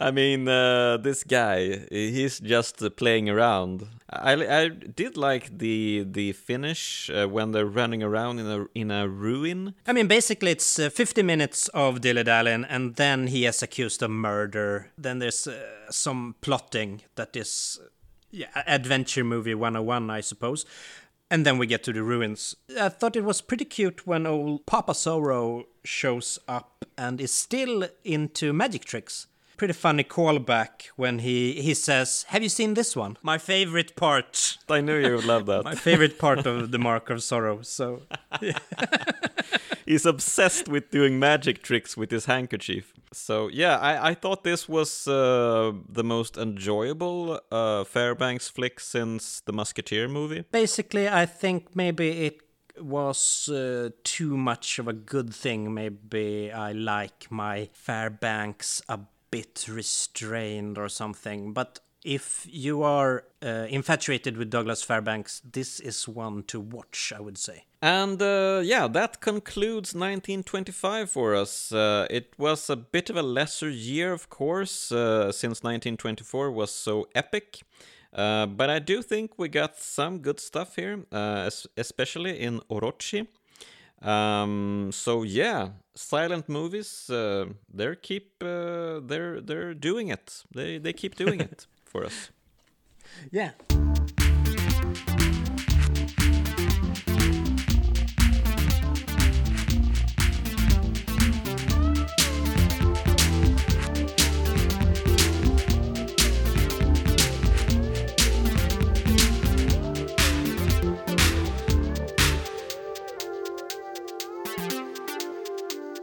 I 0.00 0.10
mean, 0.10 0.48
uh, 0.48 0.96
this 0.96 1.22
guy, 1.24 1.86
he's 1.90 2.40
just 2.40 2.82
playing 2.96 3.28
around. 3.28 3.86
I, 4.08 4.32
I 4.62 4.68
did 4.68 5.18
like 5.18 5.58
the 5.58 6.06
the 6.10 6.32
finish 6.32 7.10
uh, 7.10 7.28
when 7.28 7.52
they're 7.52 7.66
running 7.66 8.02
around 8.02 8.38
in 8.38 8.46
a 8.46 8.66
in 8.74 8.90
a 8.90 9.06
ruin. 9.06 9.74
I 9.86 9.92
mean, 9.92 10.08
basically, 10.08 10.52
it's 10.52 10.78
uh, 10.78 10.88
50 10.88 11.22
minutes 11.22 11.68
of 11.68 12.00
dilly 12.00 12.24
and 12.30 12.96
then 12.96 13.26
he 13.26 13.44
is 13.44 13.62
accused 13.62 14.02
of 14.02 14.10
murder. 14.10 14.90
Then 14.96 15.18
there's 15.18 15.46
uh, 15.46 15.60
some 15.90 16.34
plotting 16.40 17.02
that 17.16 17.36
is 17.36 17.78
yeah, 18.30 18.48
adventure 18.66 19.24
movie 19.24 19.54
101, 19.54 20.10
I 20.10 20.22
suppose. 20.22 20.64
And 21.30 21.46
then 21.46 21.58
we 21.58 21.66
get 21.66 21.84
to 21.84 21.92
the 21.92 22.02
ruins. 22.02 22.56
I 22.80 22.88
thought 22.88 23.16
it 23.16 23.24
was 23.24 23.40
pretty 23.40 23.64
cute 23.64 24.06
when 24.06 24.26
old 24.26 24.66
Papa 24.66 24.92
Zorro 24.92 25.64
shows 25.84 26.38
up 26.48 26.84
and 26.98 27.20
is 27.20 27.32
still 27.32 27.86
into 28.02 28.52
magic 28.52 28.84
tricks 28.84 29.26
pretty 29.60 29.74
funny 29.74 30.02
callback 30.02 30.88
when 30.96 31.18
he 31.18 31.60
he 31.60 31.74
says, 31.74 32.24
"Have 32.28 32.42
you 32.42 32.48
seen 32.48 32.72
this 32.72 32.96
one?" 32.96 33.18
My 33.22 33.36
favorite 33.36 33.94
part. 33.94 34.56
I 34.70 34.80
knew 34.80 34.96
you 34.96 35.16
would 35.16 35.26
love 35.26 35.44
that. 35.52 35.64
My 35.72 35.74
favorite 35.74 36.18
part 36.18 36.46
of 36.46 36.70
the 36.70 36.78
Mark 36.78 37.10
of 37.10 37.18
Zorro. 37.18 37.62
So 37.62 38.00
he's 39.86 40.06
obsessed 40.06 40.66
with 40.66 40.90
doing 40.90 41.18
magic 41.18 41.62
tricks 41.62 41.94
with 41.94 42.10
his 42.10 42.24
handkerchief. 42.24 42.94
So 43.12 43.50
yeah, 43.52 43.76
I 43.76 44.10
I 44.10 44.14
thought 44.14 44.44
this 44.44 44.66
was 44.66 45.06
uh, 45.06 45.72
the 45.98 46.04
most 46.04 46.38
enjoyable 46.38 47.38
uh, 47.52 47.84
Fairbanks 47.84 48.48
flick 48.48 48.80
since 48.80 49.42
the 49.44 49.52
Musketeer 49.52 50.08
movie. 50.08 50.42
Basically, 50.52 51.06
I 51.06 51.26
think 51.26 51.76
maybe 51.76 52.08
it 52.28 52.36
was 52.78 53.48
uh, 53.48 53.90
too 54.04 54.36
much 54.36 54.78
of 54.78 54.88
a 54.88 54.92
good 54.94 55.34
thing. 55.34 55.74
Maybe 55.74 56.50
I 56.50 56.72
like 56.72 57.30
my 57.30 57.68
Fairbanks 57.74 58.82
a 58.88 58.98
bit 59.30 59.66
restrained 59.68 60.78
or 60.78 60.88
something. 60.88 61.52
But 61.52 61.80
if 62.04 62.46
you 62.48 62.82
are 62.82 63.24
uh, 63.42 63.66
infatuated 63.68 64.36
with 64.36 64.50
Douglas 64.50 64.82
Fairbanks, 64.82 65.42
this 65.44 65.80
is 65.80 66.08
one 66.08 66.42
to 66.44 66.58
watch, 66.58 67.12
I 67.14 67.20
would 67.20 67.36
say. 67.36 67.64
And 67.82 68.20
uh, 68.20 68.60
yeah, 68.64 68.88
that 68.88 69.20
concludes 69.20 69.94
1925 69.94 71.10
for 71.10 71.34
us. 71.34 71.72
Uh, 71.72 72.06
it 72.10 72.32
was 72.38 72.70
a 72.70 72.76
bit 72.76 73.10
of 73.10 73.16
a 73.16 73.22
lesser 73.22 73.68
year, 73.68 74.12
of 74.12 74.28
course, 74.30 74.92
uh, 74.92 75.32
since 75.32 75.62
1924 75.62 76.50
was 76.50 76.70
so 76.70 77.08
epic. 77.14 77.60
Uh, 78.12 78.46
but 78.46 78.70
I 78.70 78.80
do 78.80 79.02
think 79.02 79.38
we 79.38 79.48
got 79.48 79.78
some 79.78 80.18
good 80.18 80.40
stuff 80.40 80.76
here, 80.76 81.04
uh, 81.12 81.48
especially 81.76 82.40
in 82.40 82.60
Orochi. 82.70 83.28
Um, 84.02 84.90
so 84.92 85.22
yeah, 85.22 85.68
silent 86.00 86.48
movies, 86.48 87.10
uh, 87.10 87.46
they 87.72 87.94
keep 87.96 88.42
uh, 88.42 89.00
they're 89.02 89.40
they're 89.40 89.74
doing 89.74 90.08
it. 90.08 90.44
They 90.54 90.78
they 90.78 90.92
keep 90.92 91.14
doing 91.16 91.40
it 91.40 91.66
for 91.84 92.04
us. 92.04 92.30
Yeah. 93.30 93.50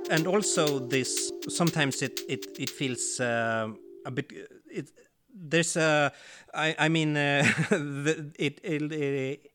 And 0.09 0.27
also 0.27 0.79
this 0.79 1.31
sometimes 1.49 2.01
it 2.01 2.21
it 2.27 2.47
it 2.59 2.69
feels 2.69 3.19
uh, 3.19 3.69
a 4.05 4.11
bit 4.11 4.31
it 4.71 4.91
there's 5.33 5.75
a 5.77 6.11
I 6.53 6.75
I 6.79 6.89
mean 6.89 7.17
uh, 7.17 7.43
the, 7.69 8.31
it 8.37 8.59
it, 8.63 8.91
it 8.91 9.51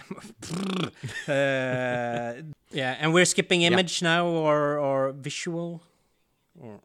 uh, 1.28 2.42
yeah, 2.70 2.96
and 3.00 3.12
we're 3.12 3.24
skipping 3.24 3.62
image 3.62 4.02
yeah. 4.02 4.08
now 4.08 4.26
or 4.26 4.78
or 4.78 5.12
visual. 5.12 5.82
Or... 6.60 6.80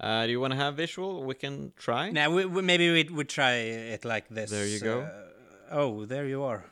Uh, 0.00 0.26
do 0.26 0.32
you 0.32 0.40
want 0.40 0.52
to 0.52 0.56
have 0.58 0.76
visual? 0.76 1.24
We 1.24 1.34
can 1.34 1.72
try. 1.76 2.10
Now, 2.10 2.30
we, 2.30 2.44
we, 2.44 2.62
maybe 2.62 2.90
we 2.92 3.04
would 3.14 3.28
try 3.28 3.52
it 3.52 4.04
like 4.04 4.28
this. 4.28 4.50
There 4.50 4.66
you 4.66 4.80
go. 4.80 5.02
Uh, 5.02 5.74
oh, 5.74 6.04
there 6.04 6.26
you 6.26 6.42
are. 6.42 6.64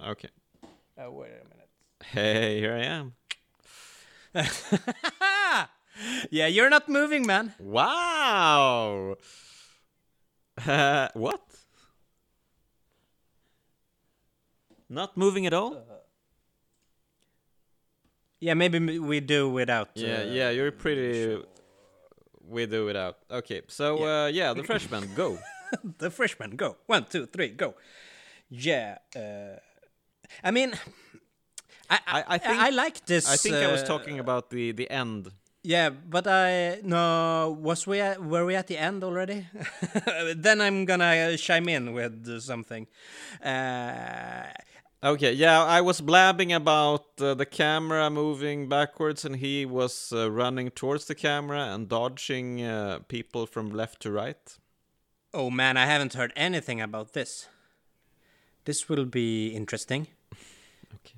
Okay. 0.00 0.28
Oh, 0.98 1.10
wait 1.10 1.30
a 1.30 1.44
minute. 1.48 1.61
Hey, 2.10 2.58
here 2.58 2.74
I 2.74 2.84
am. 2.84 3.14
yeah, 6.30 6.46
you're 6.46 6.70
not 6.70 6.88
moving, 6.88 7.26
man. 7.26 7.54
Wow. 7.58 9.16
Uh, 10.66 11.08
what? 11.14 11.40
Not 14.88 15.16
moving 15.16 15.46
at 15.46 15.54
all? 15.54 15.74
Uh, 15.74 15.80
yeah, 18.40 18.54
maybe 18.54 18.98
we 18.98 19.20
do 19.20 19.48
without. 19.48 19.90
Yeah, 19.94 20.22
uh, 20.22 20.24
yeah, 20.24 20.50
you're 20.50 20.72
pretty. 20.72 21.42
We 22.46 22.66
do 22.66 22.84
without. 22.84 23.18
Okay, 23.30 23.62
so 23.68 23.98
yeah, 24.00 24.24
uh, 24.24 24.26
yeah 24.26 24.52
the 24.52 24.64
freshman, 24.70 25.14
go. 25.14 25.38
the 25.98 26.10
freshman, 26.10 26.56
go. 26.56 26.76
One, 26.86 27.06
two, 27.08 27.26
three, 27.26 27.48
go. 27.48 27.74
Yeah. 28.50 28.98
Uh, 29.14 29.60
I 30.42 30.50
mean, 30.50 30.74
I, 31.92 31.98
I- 32.18 32.24
I 32.34 32.38
think- 32.38 32.58
I 32.68 32.70
like 32.70 33.04
this. 33.06 33.28
I 33.28 33.36
think 33.36 33.56
I 33.56 33.70
was 33.72 33.82
uh, 33.82 33.86
talking 33.86 34.18
about 34.18 34.50
the 34.50 34.72
the 34.72 34.88
end. 34.90 35.30
Yeah, 35.64 35.90
but 35.90 36.26
I 36.26 36.80
no. 36.82 37.56
Was 37.62 37.86
we 37.86 38.00
at, 38.00 38.18
were 38.18 38.44
we 38.44 38.56
at 38.56 38.66
the 38.66 38.78
end 38.78 39.04
already? 39.04 39.46
then 40.44 40.60
I'm 40.60 40.84
gonna 40.84 41.36
chime 41.36 41.68
in 41.68 41.92
with 41.94 42.28
uh, 42.28 42.40
something. 42.40 42.86
Uh, 43.44 44.42
Okay, 45.04 45.32
yeah, 45.32 45.64
I 45.64 45.80
was 45.80 46.00
blabbing 46.00 46.52
about 46.52 47.06
uh, 47.20 47.34
the 47.34 47.44
camera 47.44 48.08
moving 48.08 48.68
backwards, 48.68 49.24
and 49.24 49.34
he 49.36 49.66
was 49.66 50.12
uh, 50.12 50.30
running 50.30 50.70
towards 50.70 51.06
the 51.06 51.14
camera 51.16 51.74
and 51.74 51.88
dodging 51.88 52.62
uh, 52.62 53.00
people 53.08 53.46
from 53.46 53.70
left 53.70 54.00
to 54.02 54.12
right. 54.12 54.58
oh 55.34 55.50
man, 55.50 55.76
I 55.76 55.86
haven't 55.86 56.14
heard 56.14 56.32
anything 56.36 56.80
about 56.80 57.12
this. 57.14 57.48
This 58.64 58.88
will 58.88 59.04
be 59.04 59.48
interesting. 59.56 60.06